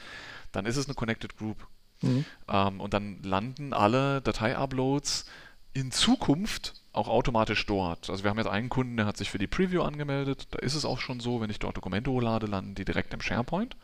dann 0.51 0.65
ist 0.65 0.77
es 0.77 0.85
eine 0.85 0.95
Connected 0.95 1.37
Group. 1.37 1.67
Mhm. 2.01 2.25
Ähm, 2.47 2.81
und 2.81 2.93
dann 2.93 3.21
landen 3.23 3.73
alle 3.73 4.21
Datei-Uploads 4.21 5.25
in 5.73 5.91
Zukunft 5.91 6.73
auch 6.91 7.07
automatisch 7.07 7.65
dort. 7.65 8.09
Also 8.09 8.23
wir 8.23 8.29
haben 8.29 8.37
jetzt 8.37 8.47
einen 8.49 8.69
Kunden, 8.69 8.97
der 8.97 9.07
hat 9.07 9.17
sich 9.17 9.31
für 9.31 9.39
die 9.39 9.47
Preview 9.47 9.81
angemeldet. 9.81 10.47
Da 10.51 10.59
ist 10.59 10.75
es 10.75 10.85
auch 10.85 10.99
schon 10.99 11.19
so, 11.19 11.41
wenn 11.41 11.49
ich 11.49 11.59
dort 11.59 11.75
Dokumente 11.75 12.11
hochlade, 12.11 12.45
landen 12.45 12.75
die 12.75 12.85
direkt 12.85 13.13
im 13.13 13.21
SharePoint. 13.21 13.75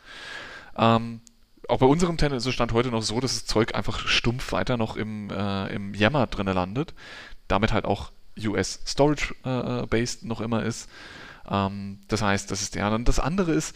Ähm, 0.77 1.21
auch 1.67 1.79
bei 1.79 1.87
unserem 1.87 2.17
Tenant 2.17 2.37
ist 2.37 2.45
es 2.45 2.53
Stand 2.53 2.73
heute 2.73 2.89
noch 2.89 3.01
so, 3.01 3.19
dass 3.19 3.33
das 3.33 3.45
Zeug 3.45 3.73
einfach 3.75 4.07
stumpf 4.07 4.51
weiter 4.51 4.77
noch 4.77 4.95
im, 4.95 5.29
äh, 5.31 5.67
im 5.73 5.93
Yammer 5.93 6.27
drinne 6.27 6.53
landet. 6.53 6.93
Damit 7.47 7.73
halt 7.73 7.85
auch 7.85 8.11
US 8.47 8.79
Storage 8.85 9.33
äh, 9.43 9.85
based 9.87 10.23
noch 10.23 10.41
immer 10.41 10.63
ist. 10.63 10.89
Ähm, 11.49 11.99
das 12.07 12.21
heißt, 12.21 12.49
das 12.51 12.61
ist 12.61 12.75
der. 12.75 12.91
Und 12.91 13.07
das 13.07 13.19
andere 13.19 13.51
ist, 13.51 13.75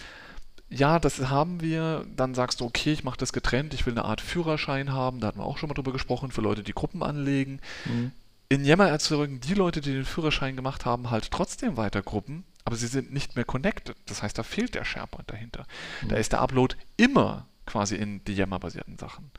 ja, 0.69 0.99
das 0.99 1.29
haben 1.29 1.61
wir, 1.61 2.05
dann 2.15 2.33
sagst 2.33 2.59
du, 2.61 2.65
okay, 2.65 2.93
ich 2.93 3.03
mache 3.03 3.17
das 3.17 3.33
getrennt, 3.33 3.73
ich 3.73 3.85
will 3.85 3.93
eine 3.93 4.05
Art 4.05 4.21
Führerschein 4.21 4.91
haben, 4.91 5.19
da 5.19 5.27
hatten 5.27 5.39
wir 5.39 5.45
auch 5.45 5.57
schon 5.57 5.69
mal 5.69 5.75
drüber 5.75 5.91
gesprochen, 5.91 6.31
für 6.31 6.41
Leute, 6.41 6.63
die 6.63 6.73
Gruppen 6.73 7.03
anlegen. 7.03 7.59
Mhm. 7.85 8.11
In 8.49 8.65
Yammer 8.65 8.87
erzeugen 8.87 9.39
die 9.39 9.53
Leute, 9.53 9.81
die 9.81 9.93
den 9.93 10.05
Führerschein 10.05 10.55
gemacht 10.55 10.85
haben, 10.85 11.09
halt 11.11 11.31
trotzdem 11.31 11.77
weiter 11.77 12.01
Gruppen, 12.01 12.43
aber 12.65 12.75
sie 12.75 12.87
sind 12.87 13.13
nicht 13.13 13.35
mehr 13.35 13.45
connected. 13.45 13.95
Das 14.05 14.23
heißt, 14.23 14.37
da 14.37 14.43
fehlt 14.43 14.75
der 14.75 14.85
SharePoint 14.85 15.29
dahinter. 15.29 15.65
Mhm. 16.01 16.09
Da 16.09 16.15
ist 16.15 16.31
der 16.33 16.41
Upload 16.41 16.75
immer 16.97 17.47
quasi 17.65 17.95
in 17.95 18.23
die 18.25 18.33
Yammer-basierten 18.33 18.97
Sachen. 18.97 19.31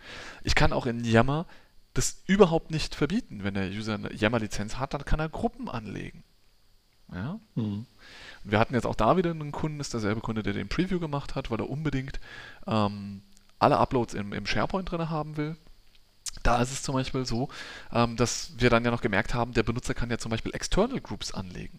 Ich 0.42 0.54
kann 0.54 0.72
auch 0.72 0.86
in 0.86 1.04
Yammer 1.04 1.46
das 1.94 2.22
überhaupt 2.26 2.70
nicht 2.70 2.94
verbieten. 2.94 3.44
Wenn 3.44 3.54
der 3.54 3.70
User 3.70 3.94
eine 3.94 4.12
Yammer-Lizenz 4.12 4.76
hat, 4.76 4.94
dann 4.94 5.04
kann 5.04 5.20
er 5.20 5.28
Gruppen 5.28 5.68
anlegen. 5.68 6.24
Ja? 7.12 7.38
Mhm. 7.54 7.86
Wir 8.42 8.58
hatten 8.58 8.74
jetzt 8.74 8.86
auch 8.86 8.96
da 8.96 9.16
wieder 9.16 9.30
einen 9.30 9.52
Kunden, 9.52 9.78
das 9.78 9.88
ist 9.88 9.94
derselbe 9.94 10.20
Kunde, 10.20 10.42
der 10.42 10.52
den 10.52 10.68
Preview 10.68 11.00
gemacht 11.00 11.34
hat, 11.34 11.50
weil 11.50 11.60
er 11.60 11.70
unbedingt 11.70 12.20
ähm, 12.66 13.22
alle 13.58 13.78
Uploads 13.78 14.14
im, 14.14 14.32
im 14.32 14.46
SharePoint 14.46 14.90
drin 14.90 15.08
haben 15.08 15.36
will. 15.36 15.56
Da 16.42 16.60
ist 16.60 16.72
es 16.72 16.82
zum 16.82 16.94
Beispiel 16.94 17.24
so, 17.24 17.48
ähm, 17.92 18.16
dass 18.16 18.52
wir 18.58 18.68
dann 18.68 18.84
ja 18.84 18.90
noch 18.90 19.00
gemerkt 19.00 19.34
haben, 19.34 19.52
der 19.52 19.62
Benutzer 19.62 19.94
kann 19.94 20.10
ja 20.10 20.18
zum 20.18 20.30
Beispiel 20.30 20.54
External 20.54 21.00
Groups 21.00 21.32
anlegen. 21.32 21.78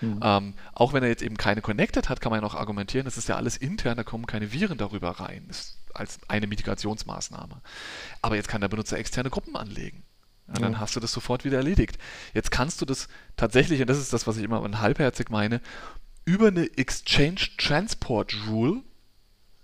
Mhm. 0.00 0.20
Ähm, 0.22 0.54
auch 0.72 0.92
wenn 0.92 1.02
er 1.02 1.08
jetzt 1.08 1.22
eben 1.22 1.36
keine 1.36 1.62
Connected 1.62 2.08
hat, 2.08 2.20
kann 2.20 2.30
man 2.30 2.38
ja 2.38 2.42
noch 2.42 2.54
argumentieren, 2.54 3.04
das 3.04 3.18
ist 3.18 3.28
ja 3.28 3.36
alles 3.36 3.56
intern, 3.56 3.96
da 3.96 4.04
kommen 4.04 4.26
keine 4.26 4.52
Viren 4.52 4.78
darüber 4.78 5.10
rein. 5.10 5.44
Das 5.48 5.78
als 5.94 6.18
eine 6.28 6.46
Mitigationsmaßnahme. 6.46 7.60
Aber 8.20 8.36
jetzt 8.36 8.48
kann 8.48 8.60
der 8.60 8.68
Benutzer 8.68 8.98
externe 8.98 9.30
Gruppen 9.30 9.56
anlegen. 9.56 10.04
Ja, 10.48 10.54
dann 10.54 10.72
ja. 10.72 10.80
hast 10.80 10.96
du 10.96 11.00
das 11.00 11.12
sofort 11.12 11.44
wieder 11.44 11.58
erledigt. 11.58 11.98
Jetzt 12.34 12.50
kannst 12.50 12.80
du 12.80 12.84
das 12.84 13.08
tatsächlich, 13.36 13.80
und 13.80 13.88
das 13.88 13.98
ist 13.98 14.12
das, 14.12 14.26
was 14.26 14.36
ich 14.36 14.44
immer 14.44 14.62
halbherzig 14.80 15.30
meine, 15.30 15.60
über 16.24 16.48
eine 16.48 16.66
Exchange 16.76 17.40
Transport 17.58 18.34
Rule 18.48 18.82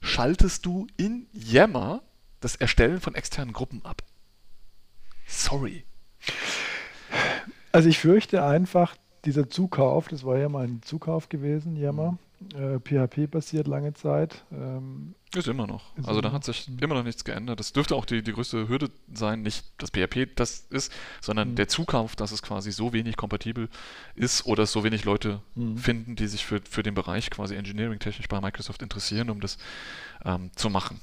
schaltest 0.01 0.67
du 0.67 0.87
in 0.97 1.27
Yammer 1.33 2.03
das 2.41 2.57
Erstellen 2.57 3.01
von 3.01 3.15
externen 3.15 3.53
Gruppen 3.53 3.85
ab. 3.85 4.03
Sorry. 5.27 5.85
Also 7.73 7.89
ich 7.89 7.99
fürchte 7.99 8.45
einfach, 8.45 8.97
dieser 9.25 9.51
Zukauf, 9.51 10.09
das 10.09 10.25
war 10.25 10.39
ja 10.39 10.49
mal 10.49 10.65
ein 10.65 10.83
Zukauf 10.83 11.29
gewesen, 11.29 11.77
Yammer, 11.77 12.13
mhm 12.13 12.19
äh, 12.55 12.79
PHP 12.79 13.31
basiert 13.31 13.67
lange 13.67 13.93
Zeit. 13.95 14.45
Ähm, 14.53 15.15
ist 15.35 15.49
immer 15.49 15.67
noch. 15.67 15.97
Ist 15.97 16.09
also 16.09 16.21
da 16.21 16.33
hat 16.33 16.45
sich 16.45 16.69
immer 16.81 16.95
noch 16.95 17.03
nichts 17.03 17.25
geändert. 17.25 17.61
Das 17.61 17.73
dürfte 17.73 17.95
auch 17.95 18.05
die, 18.05 18.23
die 18.23 18.33
größte 18.33 18.69
Hürde 18.69 18.91
sein, 19.13 19.43
nicht 19.43 19.67
das 19.79 19.91
PHP 19.91 20.35
das 20.37 20.61
ist, 20.71 20.93
sondern 21.21 21.51
mhm. 21.51 21.55
der 21.57 21.69
Zukauf, 21.69 22.17
dass 22.17 22.33
es 22.33 22.43
quasi 22.43 22.73
so 22.73 22.93
wenig 22.93 23.17
kompatibel 23.17 23.69
ist 24.15 24.47
oder 24.47 24.67
so 24.67 24.85
wenig 24.85 25.05
Leute 25.05 25.43
mhm. 25.55 25.77
finden, 25.77 26.17
die 26.17 26.27
sich 26.29 26.47
für, 26.47 26.61
für 26.63 26.83
den 26.83 26.95
Bereich 26.95 27.31
quasi 27.31 27.57
engineering-technisch 27.57 28.29
bei 28.29 28.41
Microsoft 28.41 28.83
interessieren, 28.83 29.31
um 29.31 29.41
das 29.41 29.59
ähm, 30.25 30.51
zu 30.55 30.71
machen. 30.71 31.01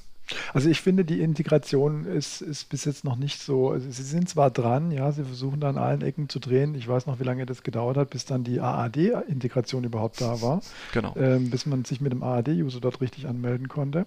Also 0.54 0.68
ich 0.68 0.80
finde, 0.80 1.04
die 1.04 1.20
Integration 1.20 2.04
ist, 2.04 2.40
ist 2.40 2.68
bis 2.68 2.84
jetzt 2.84 3.04
noch 3.04 3.16
nicht 3.16 3.40
so. 3.40 3.70
Also 3.70 3.90
sie 3.90 4.02
sind 4.02 4.28
zwar 4.28 4.50
dran, 4.50 4.90
ja, 4.90 5.12
sie 5.12 5.24
versuchen 5.24 5.60
da 5.60 5.68
an 5.68 5.78
allen 5.78 6.02
Ecken 6.02 6.28
zu 6.28 6.38
drehen. 6.38 6.74
Ich 6.74 6.88
weiß 6.88 7.06
noch, 7.06 7.20
wie 7.20 7.24
lange 7.24 7.46
das 7.46 7.62
gedauert 7.62 7.96
hat, 7.96 8.10
bis 8.10 8.24
dann 8.24 8.44
die 8.44 8.60
AAD-Integration 8.60 9.84
überhaupt 9.84 10.20
da 10.20 10.40
war. 10.42 10.60
Genau. 10.92 11.14
Ähm, 11.16 11.50
bis 11.50 11.66
man 11.66 11.84
sich 11.84 12.00
mit 12.00 12.12
dem 12.12 12.22
AAD-User 12.22 12.80
dort 12.80 13.00
richtig 13.00 13.28
anmelden 13.28 13.68
konnte. 13.68 14.06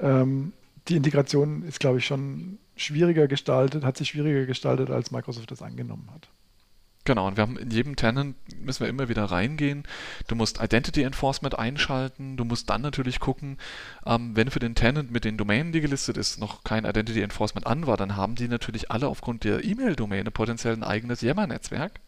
Ähm, 0.00 0.52
die 0.88 0.96
Integration 0.96 1.62
ist, 1.62 1.80
glaube 1.80 1.98
ich, 1.98 2.06
schon 2.06 2.58
schwieriger 2.76 3.28
gestaltet, 3.28 3.84
hat 3.84 3.96
sich 3.96 4.08
schwieriger 4.08 4.46
gestaltet, 4.46 4.90
als 4.90 5.10
Microsoft 5.10 5.50
das 5.50 5.62
angenommen 5.62 6.08
hat. 6.14 6.28
Genau, 7.08 7.26
und 7.26 7.38
wir 7.38 7.42
haben 7.42 7.56
in 7.56 7.70
jedem 7.70 7.96
Tenant 7.96 8.36
müssen 8.60 8.80
wir 8.80 8.88
immer 8.90 9.08
wieder 9.08 9.24
reingehen. 9.24 9.84
Du 10.26 10.34
musst 10.34 10.60
Identity 10.62 11.04
Enforcement 11.04 11.58
einschalten. 11.58 12.36
Du 12.36 12.44
musst 12.44 12.68
dann 12.68 12.82
natürlich 12.82 13.18
gucken, 13.18 13.56
ähm, 14.04 14.36
wenn 14.36 14.50
für 14.50 14.58
den 14.58 14.74
Tenant 14.74 15.10
mit 15.10 15.24
den 15.24 15.38
Domänen, 15.38 15.72
die 15.72 15.80
gelistet 15.80 16.18
ist, 16.18 16.38
noch 16.38 16.64
kein 16.64 16.84
Identity 16.84 17.22
Enforcement 17.22 17.66
an 17.66 17.86
war, 17.86 17.96
dann 17.96 18.14
haben 18.14 18.34
die 18.34 18.46
natürlich 18.46 18.90
alle 18.90 19.08
aufgrund 19.08 19.44
der 19.44 19.64
E-Mail-Domäne 19.64 20.30
potenziell 20.30 20.74
ein 20.74 20.82
eigenes 20.82 21.22
Yammer-Netzwerk, 21.22 21.98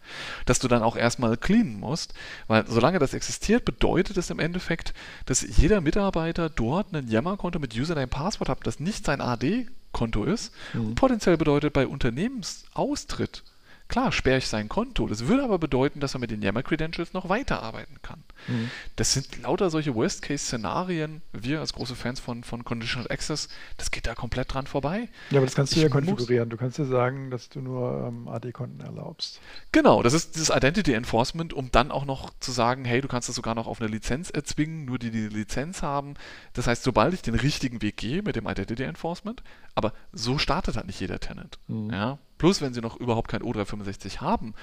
das 0.45 0.59
du 0.59 0.69
dann 0.69 0.83
auch 0.83 0.97
erstmal 0.97 1.39
cleanen 1.39 1.81
musst. 1.81 2.13
Weil 2.47 2.67
solange 2.67 2.99
das 2.99 3.15
existiert, 3.15 3.65
bedeutet 3.65 4.19
es 4.19 4.29
im 4.29 4.39
Endeffekt, 4.39 4.93
dass 5.25 5.41
jeder 5.41 5.81
Mitarbeiter 5.81 6.51
dort 6.51 6.93
ein 6.93 7.09
Yammer-Konto 7.09 7.59
mit 7.59 7.75
Username 7.75 8.07
Passwort 8.07 8.51
hat, 8.51 8.67
das 8.67 8.81
nicht 8.81 9.07
sein 9.07 9.23
AD-Konto 9.23 10.25
ist. 10.25 10.53
Mhm. 10.75 10.89
Und 10.89 10.95
potenziell 10.97 11.39
bedeutet 11.39 11.73
bei 11.73 11.87
Unternehmensaustritt 11.87 13.45
Klar, 13.91 14.13
sperre 14.13 14.39
ich 14.39 14.47
sein 14.47 14.69
Konto. 14.69 15.09
Das 15.09 15.27
würde 15.27 15.43
aber 15.43 15.59
bedeuten, 15.59 15.99
dass 15.99 16.15
er 16.15 16.21
mit 16.21 16.31
den 16.31 16.43
Yammer-Credentials 16.43 17.13
noch 17.13 17.29
weiterarbeiten 17.29 17.97
kann. 18.03 18.23
Mhm. 18.47 18.71
Das 18.95 19.13
sind 19.13 19.43
lauter 19.43 19.69
solche 19.69 19.97
Worst-Case-Szenarien. 19.97 21.23
Wir 21.33 21.59
als 21.59 21.73
große 21.73 21.97
Fans 21.97 22.21
von, 22.21 22.45
von 22.45 22.65
Conditional 22.65 23.11
Access, 23.11 23.49
das 23.79 23.91
geht 23.91 24.07
da 24.07 24.15
komplett 24.15 24.55
dran 24.55 24.69
vorbei. 24.69 25.09
Ja, 25.31 25.39
aber 25.39 25.47
das 25.47 25.57
kannst 25.57 25.73
du 25.73 25.79
ich 25.79 25.83
ja 25.83 25.89
konfigurieren. 25.89 26.49
Du 26.49 26.57
kannst 26.57 26.79
ja 26.79 26.85
sagen, 26.85 27.33
dass 27.33 27.49
du 27.49 27.61
nur 27.61 28.07
ähm, 28.07 28.29
AD-Konten 28.29 28.81
erlaubst. 28.81 29.41
Genau, 29.73 30.05
das 30.05 30.15
ist 30.15 30.37
dieses 30.37 30.51
Identity 30.51 30.93
Enforcement, 30.93 31.53
um 31.53 31.73
dann 31.73 31.91
auch 31.91 32.05
noch 32.05 32.31
zu 32.39 32.53
sagen, 32.53 32.85
hey, 32.85 33.01
du 33.01 33.09
kannst 33.09 33.29
das 33.29 33.35
sogar 33.35 33.57
noch 33.57 33.67
auf 33.67 33.81
eine 33.81 33.91
Lizenz 33.91 34.31
erzwingen, 34.31 34.85
nur 34.85 35.01
die 35.01 35.11
die 35.11 35.27
Lizenz 35.27 35.83
haben. 35.83 36.15
Das 36.53 36.69
heißt, 36.69 36.85
sobald 36.85 37.13
ich 37.13 37.23
den 37.23 37.35
richtigen 37.35 37.83
Weg 37.83 37.97
gehe 37.97 38.23
mit 38.23 38.37
dem 38.37 38.47
Identity 38.47 38.85
Enforcement, 38.85 39.43
aber 39.75 39.93
so 40.13 40.39
startet 40.39 40.77
halt 40.77 40.87
nicht 40.87 41.01
jeder 41.01 41.19
Tenant. 41.19 41.59
Mhm. 41.67 41.91
Ja, 41.91 42.19
Plus, 42.41 42.63
wenn 42.63 42.73
sie 42.73 42.81
noch 42.81 42.97
überhaupt 42.97 43.29
kein 43.29 43.43
O365 43.43 44.23
haben, 44.23 44.55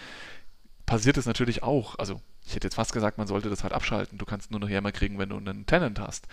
passiert 0.87 1.15
es 1.15 1.27
natürlich 1.27 1.61
auch. 1.61 1.99
Also, 1.99 2.19
ich 2.43 2.55
hätte 2.55 2.65
jetzt 2.65 2.73
fast 2.73 2.91
gesagt, 2.91 3.19
man 3.19 3.27
sollte 3.27 3.51
das 3.51 3.61
halt 3.61 3.71
abschalten. 3.71 4.17
Du 4.17 4.25
kannst 4.25 4.49
nur 4.49 4.59
noch 4.59 4.67
Yammer 4.67 4.91
kriegen, 4.91 5.19
wenn 5.19 5.29
du 5.29 5.37
einen 5.37 5.67
Tenant 5.67 5.99
hast. 5.99 6.27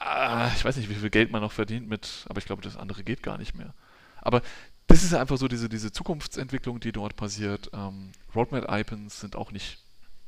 Ah, 0.00 0.50
ich 0.54 0.62
weiß 0.62 0.76
nicht, 0.76 0.90
wie 0.90 0.96
viel 0.96 1.08
Geld 1.08 1.32
man 1.32 1.40
noch 1.40 1.52
verdient 1.52 1.88
mit, 1.88 2.26
aber 2.28 2.40
ich 2.40 2.44
glaube, 2.44 2.60
das 2.60 2.76
andere 2.76 3.04
geht 3.04 3.22
gar 3.22 3.38
nicht 3.38 3.54
mehr. 3.54 3.72
Aber 4.20 4.42
das 4.86 5.02
ist 5.02 5.14
einfach 5.14 5.38
so 5.38 5.48
diese, 5.48 5.70
diese 5.70 5.92
Zukunftsentwicklung, 5.92 6.78
die 6.78 6.92
dort 6.92 7.16
passiert. 7.16 7.70
Ähm, 7.72 8.12
Roadmap-Icons 8.34 9.18
sind 9.18 9.36
auch 9.36 9.52
nicht 9.52 9.78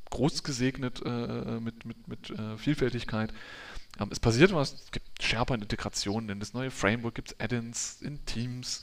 groß 0.08 0.44
gesegnet 0.44 1.02
äh, 1.04 1.60
mit, 1.60 1.84
mit, 1.84 2.08
mit 2.08 2.30
äh, 2.30 2.56
Vielfältigkeit. 2.56 3.34
Ähm, 4.00 4.08
es 4.10 4.18
passiert 4.18 4.54
was, 4.54 4.72
es 4.84 4.92
gibt 4.92 5.22
SharePoint-Integrationen, 5.22 6.30
in 6.30 6.40
das 6.40 6.54
neue 6.54 6.70
Framework 6.70 7.16
gibt 7.16 7.32
es 7.32 7.38
Add-ins 7.38 8.00
in 8.00 8.24
Teams 8.24 8.80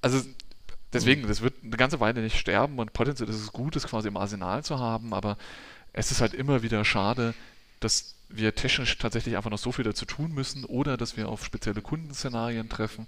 also 0.00 0.22
deswegen, 0.92 1.26
das 1.26 1.40
wird 1.40 1.54
eine 1.62 1.76
ganze 1.76 2.00
Weile 2.00 2.20
nicht 2.20 2.38
sterben 2.38 2.78
und 2.78 2.92
potenziell 2.92 3.28
ist 3.28 3.36
es 3.36 3.52
gut, 3.52 3.76
es 3.76 3.86
quasi 3.86 4.08
im 4.08 4.16
Arsenal 4.16 4.64
zu 4.64 4.78
haben, 4.78 5.14
aber 5.14 5.36
es 5.92 6.10
ist 6.10 6.20
halt 6.20 6.34
immer 6.34 6.62
wieder 6.62 6.84
schade, 6.84 7.34
dass 7.80 8.14
wir 8.28 8.54
technisch 8.54 8.98
tatsächlich 8.98 9.36
einfach 9.36 9.50
noch 9.50 9.58
so 9.58 9.72
viel 9.72 9.84
dazu 9.84 10.04
tun 10.04 10.32
müssen 10.32 10.64
oder 10.64 10.96
dass 10.96 11.16
wir 11.16 11.28
auf 11.28 11.44
spezielle 11.44 11.80
Kundenszenarien 11.80 12.68
treffen, 12.68 13.06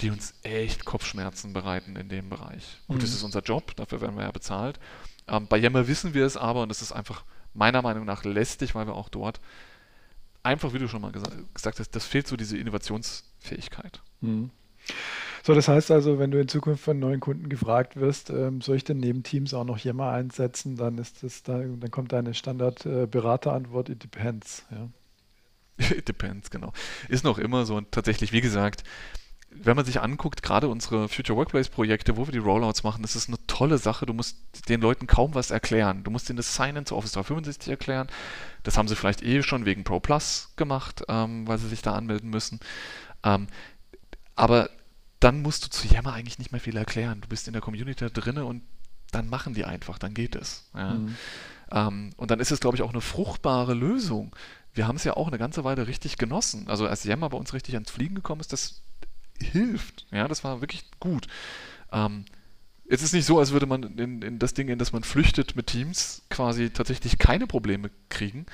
die 0.00 0.10
uns 0.10 0.34
echt 0.42 0.84
Kopfschmerzen 0.84 1.52
bereiten 1.52 1.96
in 1.96 2.08
dem 2.08 2.28
Bereich. 2.28 2.78
Gut, 2.86 2.98
mhm. 2.98 3.00
das 3.00 3.10
ist 3.10 3.22
unser 3.22 3.40
Job, 3.40 3.74
dafür 3.76 4.00
werden 4.00 4.16
wir 4.16 4.24
ja 4.24 4.30
bezahlt. 4.30 4.78
Ähm, 5.28 5.46
bei 5.46 5.56
Yammer 5.56 5.88
wissen 5.88 6.14
wir 6.14 6.26
es 6.26 6.36
aber 6.36 6.62
und 6.62 6.70
es 6.70 6.82
ist 6.82 6.92
einfach 6.92 7.24
meiner 7.54 7.82
Meinung 7.82 8.04
nach 8.04 8.24
lästig, 8.24 8.74
weil 8.74 8.86
wir 8.86 8.94
auch 8.94 9.08
dort 9.08 9.40
einfach, 10.42 10.72
wie 10.72 10.78
du 10.78 10.88
schon 10.88 11.02
mal 11.02 11.12
gesagt, 11.12 11.36
gesagt 11.54 11.78
hast, 11.78 11.90
das 11.90 12.04
fehlt 12.04 12.26
so 12.26 12.36
diese 12.36 12.58
Innovationsfähigkeit. 12.58 14.00
Mhm. 14.20 14.50
So, 15.42 15.54
das 15.54 15.66
heißt 15.66 15.90
also, 15.90 16.18
wenn 16.18 16.30
du 16.30 16.40
in 16.40 16.48
Zukunft 16.48 16.84
von 16.84 16.98
neuen 16.98 17.20
Kunden 17.20 17.48
gefragt 17.48 17.96
wirst, 17.96 18.30
ähm, 18.30 18.60
soll 18.60 18.76
ich 18.76 18.84
denn 18.84 18.98
neben 18.98 19.24
Teams 19.24 19.54
auch 19.54 19.64
noch 19.64 19.78
Yammer 19.78 20.10
einsetzen, 20.10 20.76
dann 20.76 20.98
ist 20.98 21.22
das 21.24 21.42
da, 21.42 21.58
dann 21.58 21.90
kommt 21.90 22.12
deine 22.12 22.34
Standard-Beraterantwort, 22.34 23.88
it 23.88 24.02
depends. 24.02 24.64
Ja. 24.70 24.88
it 25.90 26.08
depends, 26.08 26.50
genau. 26.50 26.72
Ist 27.08 27.24
noch 27.24 27.38
immer 27.38 27.66
so 27.66 27.76
und 27.76 27.90
tatsächlich, 27.90 28.32
wie 28.32 28.40
gesagt, 28.40 28.84
wenn 29.54 29.76
man 29.76 29.84
sich 29.84 30.00
anguckt, 30.00 30.42
gerade 30.42 30.68
unsere 30.68 31.08
Future 31.08 31.36
Workplace 31.36 31.68
Projekte, 31.68 32.16
wo 32.16 32.26
wir 32.26 32.32
die 32.32 32.38
Rollouts 32.38 32.84
machen, 32.84 33.02
das 33.02 33.16
ist 33.16 33.28
eine 33.28 33.38
tolle 33.46 33.78
Sache. 33.78 34.06
Du 34.06 34.14
musst 34.14 34.68
den 34.68 34.80
Leuten 34.80 35.06
kaum 35.06 35.34
was 35.34 35.50
erklären. 35.50 36.04
Du 36.04 36.10
musst 36.10 36.30
ihnen 36.30 36.38
das 36.38 36.54
Sign-in 36.54 36.86
zu 36.86 36.96
Office 36.96 37.12
365 37.12 37.68
erklären. 37.68 38.08
Das 38.62 38.78
haben 38.78 38.88
sie 38.88 38.96
vielleicht 38.96 39.22
eh 39.22 39.42
schon 39.42 39.66
wegen 39.66 39.84
Pro 39.84 40.00
Plus 40.00 40.52
gemacht, 40.56 41.04
ähm, 41.08 41.46
weil 41.46 41.58
sie 41.58 41.68
sich 41.68 41.82
da 41.82 41.92
anmelden 41.94 42.30
müssen. 42.30 42.60
Ähm, 43.24 43.48
aber 44.36 44.70
dann 45.22 45.42
musst 45.42 45.64
du 45.64 45.70
zu 45.70 45.86
Yammer 45.86 46.12
eigentlich 46.12 46.38
nicht 46.38 46.52
mehr 46.52 46.60
viel 46.60 46.76
erklären. 46.76 47.20
Du 47.20 47.28
bist 47.28 47.46
in 47.46 47.52
der 47.52 47.62
Community 47.62 48.04
da 48.04 48.08
drinne 48.08 48.44
und 48.44 48.62
dann 49.12 49.28
machen 49.28 49.54
die 49.54 49.64
einfach, 49.64 49.98
dann 49.98 50.14
geht 50.14 50.34
es. 50.34 50.68
Ja. 50.74 50.94
Mhm. 50.94 51.16
Ähm, 51.70 52.10
und 52.16 52.30
dann 52.30 52.40
ist 52.40 52.50
es, 52.50 52.60
glaube 52.60 52.76
ich, 52.76 52.82
auch 52.82 52.90
eine 52.90 53.00
fruchtbare 53.00 53.74
Lösung. 53.74 54.34
Wir 54.74 54.88
haben 54.88 54.96
es 54.96 55.04
ja 55.04 55.16
auch 55.16 55.28
eine 55.28 55.38
ganze 55.38 55.64
Weile 55.64 55.86
richtig 55.86 56.16
genossen. 56.16 56.68
Also 56.68 56.86
als 56.86 57.04
Yammer 57.04 57.28
bei 57.28 57.36
uns 57.38 57.52
richtig 57.52 57.74
ans 57.74 57.90
Fliegen 57.90 58.14
gekommen 58.14 58.40
ist, 58.40 58.52
das 58.52 58.82
hilft. 59.40 60.06
Ja, 60.10 60.28
das 60.28 60.44
war 60.44 60.60
wirklich 60.60 60.90
gut. 60.98 61.26
Ähm, 61.92 62.24
es 62.88 63.02
ist 63.02 63.12
nicht 63.12 63.26
so, 63.26 63.38
als 63.38 63.52
würde 63.52 63.66
man 63.66 63.82
in, 63.98 64.22
in, 64.22 64.38
das 64.38 64.54
Ding, 64.54 64.68
in 64.68 64.78
das 64.78 64.92
man 64.92 65.04
flüchtet 65.04 65.56
mit 65.56 65.68
Teams, 65.68 66.22
quasi 66.30 66.70
tatsächlich 66.70 67.18
keine 67.18 67.46
Probleme 67.46 67.90
kriegen. 68.08 68.46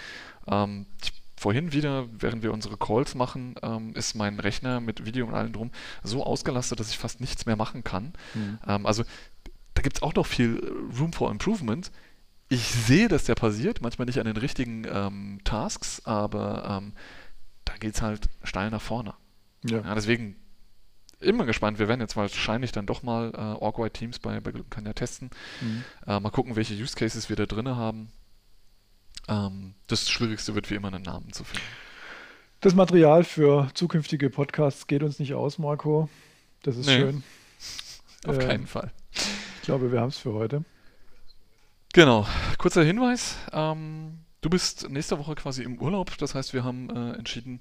Ähm, 0.47 0.87
ich, 1.03 1.13
vorhin 1.39 1.73
wieder, 1.73 2.07
während 2.11 2.43
wir 2.43 2.53
unsere 2.53 2.77
Calls 2.77 3.15
machen, 3.15 3.55
ähm, 3.63 3.95
ist 3.95 4.15
mein 4.15 4.39
Rechner 4.39 4.81
mit 4.81 5.07
Video 5.07 5.27
und 5.27 5.35
allem 5.35 5.53
drum 5.53 5.71
so 6.03 6.25
ausgelastet, 6.25 6.81
dass 6.81 6.91
ich 6.91 6.99
fast 6.99 7.21
nichts 7.21 7.47
mehr 7.47 7.57
machen 7.57 7.85
kann. 7.85 8.13
Mhm. 8.35 8.59
Ähm, 8.67 8.87
also 8.87 9.05
da 9.75 9.83
gibt 9.83 9.97
es 9.97 10.03
auch 10.03 10.15
noch 10.15 10.27
viel 10.27 10.59
Room 10.99 11.13
for 11.13 11.31
Improvement. 11.31 11.91
Ich 12.49 12.63
sehe, 12.63 13.09
dass 13.09 13.25
der 13.25 13.35
passiert, 13.35 13.83
manchmal 13.83 14.07
nicht 14.07 14.19
an 14.19 14.27
den 14.27 14.37
richtigen 14.37 14.85
ähm, 14.91 15.41
Tasks, 15.45 16.05
aber 16.05 16.81
ähm, 16.83 16.93
da 17.65 17.77
geht 17.77 17.95
es 17.95 18.03
halt 18.03 18.29
steil 18.43 18.71
nach 18.71 18.83
vorne. 18.83 19.15
Ja. 19.65 19.81
ja 19.81 19.95
deswegen 19.95 20.37
immer 21.21 21.47
gespannt. 21.47 21.79
Wir 21.79 21.89
werden 21.89 22.01
jetzt 22.01 22.17
wahrscheinlich 22.17 22.73
dann 22.73 22.87
doch 22.87 23.03
mal 23.03 23.33
äh, 23.35 23.39
Org-Wide 23.39 23.93
Teams 23.93 24.19
bei, 24.19 24.41
bei 24.41 24.53
kann 24.71 24.87
ja 24.87 24.93
testen. 24.93 25.31
Mhm. 25.61 25.85
Äh, 26.07 26.21
mal 26.21 26.31
gucken, 26.31 26.57
welche 26.57 26.75
Use 26.75 26.97
Cases 26.97 27.29
wir 27.29 27.37
da 27.37 27.47
drin 27.47 27.69
haben. 27.69 28.11
Ähm, 29.29 29.75
das 29.87 30.09
Schwierigste 30.09 30.55
wird 30.55 30.71
wie 30.71 30.75
immer 30.75 30.89
einen 30.89 31.05
Namen 31.05 31.33
zu 31.33 31.45
finden. 31.45 31.67
Das 32.61 32.75
Material 32.75 33.23
für 33.23 33.69
zukünftige 33.75 34.31
Podcasts 34.31 34.87
geht 34.87 35.03
uns 35.03 35.19
nicht 35.21 35.35
aus, 35.35 35.59
Marco. 35.59 36.09
Das 36.63 36.77
ist 36.77 36.87
nee. 36.87 36.97
schön. 36.97 37.23
Auf 38.27 38.39
äh, 38.39 38.47
keinen 38.47 38.67
Fall. 38.67 38.91
Ich 39.13 39.63
glaube, 39.63 39.93
wir 39.93 40.01
haben 40.01 40.09
es 40.09 40.19
für 40.19 40.33
heute. 40.33 40.65
Genau. 41.93 42.27
Kurzer 42.59 42.83
Hinweis. 42.83 43.37
Ähm, 43.53 44.19
du 44.41 44.51
bist 44.51 44.89
nächste 44.91 45.19
Woche 45.19 45.35
quasi 45.35 45.63
im 45.63 45.81
Urlaub. 45.81 46.17
Das 46.19 46.35
heißt, 46.35 46.53
wir 46.53 46.65
haben 46.65 46.91
äh, 46.91 47.13
entschieden, 47.13 47.61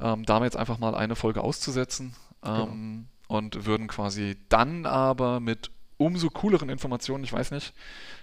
ähm, 0.00 0.24
da 0.24 0.42
jetzt 0.44 0.56
einfach 0.56 0.78
mal 0.78 0.94
eine 0.94 1.16
Folge 1.16 1.40
auszusetzen. 1.40 2.14
Genau. 2.42 2.64
Ähm, 2.64 2.68
genau. 2.68 3.38
Und 3.38 3.66
würden 3.66 3.88
quasi 3.88 4.36
dann 4.48 4.84
aber 4.84 5.40
mit 5.40 5.70
umso 6.04 6.28
cooleren 6.30 6.68
Informationen, 6.68 7.24
ich 7.24 7.32
weiß 7.32 7.50
nicht, 7.50 7.74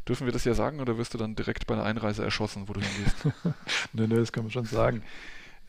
dürfen 0.07 0.25
wir 0.25 0.33
das 0.33 0.45
ja 0.45 0.53
sagen 0.53 0.79
oder 0.79 0.97
wirst 0.97 1.13
du 1.13 1.17
dann 1.17 1.35
direkt 1.35 1.67
bei 1.67 1.75
der 1.75 1.83
Einreise 1.83 2.23
erschossen, 2.23 2.67
wo 2.67 2.73
du 2.73 2.81
hingehst? 2.81 3.15
nö, 3.93 4.07
nö, 4.07 4.19
das 4.19 4.31
kann 4.31 4.43
man 4.43 4.51
schon 4.51 4.65
sagen. 4.65 5.03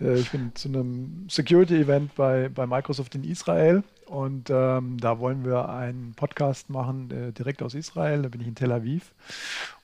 Äh, 0.01 0.19
ich 0.19 0.31
bin 0.31 0.55
zu 0.55 0.69
einem 0.69 1.29
Security-Event 1.29 2.15
bei, 2.15 2.49
bei 2.49 2.67
Microsoft 2.67 3.15
in 3.15 3.25
Israel 3.25 3.85
und 4.07 4.51
ähm, 4.51 4.99
da 4.99 5.19
wollen 5.19 5.45
wir 5.45 5.69
einen 5.69 6.15
Podcast 6.15 6.71
machen 6.71 7.11
äh, 7.11 7.33
direkt 7.33 7.63
aus 7.63 7.75
Israel. 7.75 8.23
Da 8.23 8.29
bin 8.29 8.41
ich 8.41 8.47
in 8.47 8.55
Tel 8.55 8.73
Aviv 8.73 9.13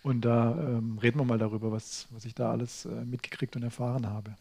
und 0.03 0.23
da 0.25 0.53
ähm, 0.53 0.99
reden 0.99 1.21
wir 1.21 1.25
mal 1.25 1.39
darüber, 1.39 1.71
was, 1.73 2.09
was 2.11 2.25
ich 2.25 2.35
da 2.35 2.51
alles 2.51 2.87
äh, 2.87 3.05
mitgekriegt 3.05 3.57
und 3.57 3.62
erfahren 3.62 4.07
habe. 4.07 4.35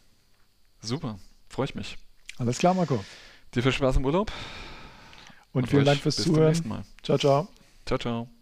Super, 0.80 1.18
freue 1.48 1.66
ich 1.66 1.74
mich. 1.74 1.96
Alles 2.38 2.58
klar, 2.58 2.74
Marco. 2.74 3.04
Dir 3.54 3.62
viel 3.62 3.72
Spaß 3.72 3.96
im 3.96 4.04
Urlaub. 4.04 4.30
Und, 5.52 5.62
und 5.62 5.70
vielen 5.70 5.84
Dank 5.84 6.00
fürs 6.00 6.16
Zuhören. 6.16 6.84
Ciao, 7.02 7.16
ciao. 7.16 7.48
Ciao, 7.86 7.96
ciao. 7.98 8.35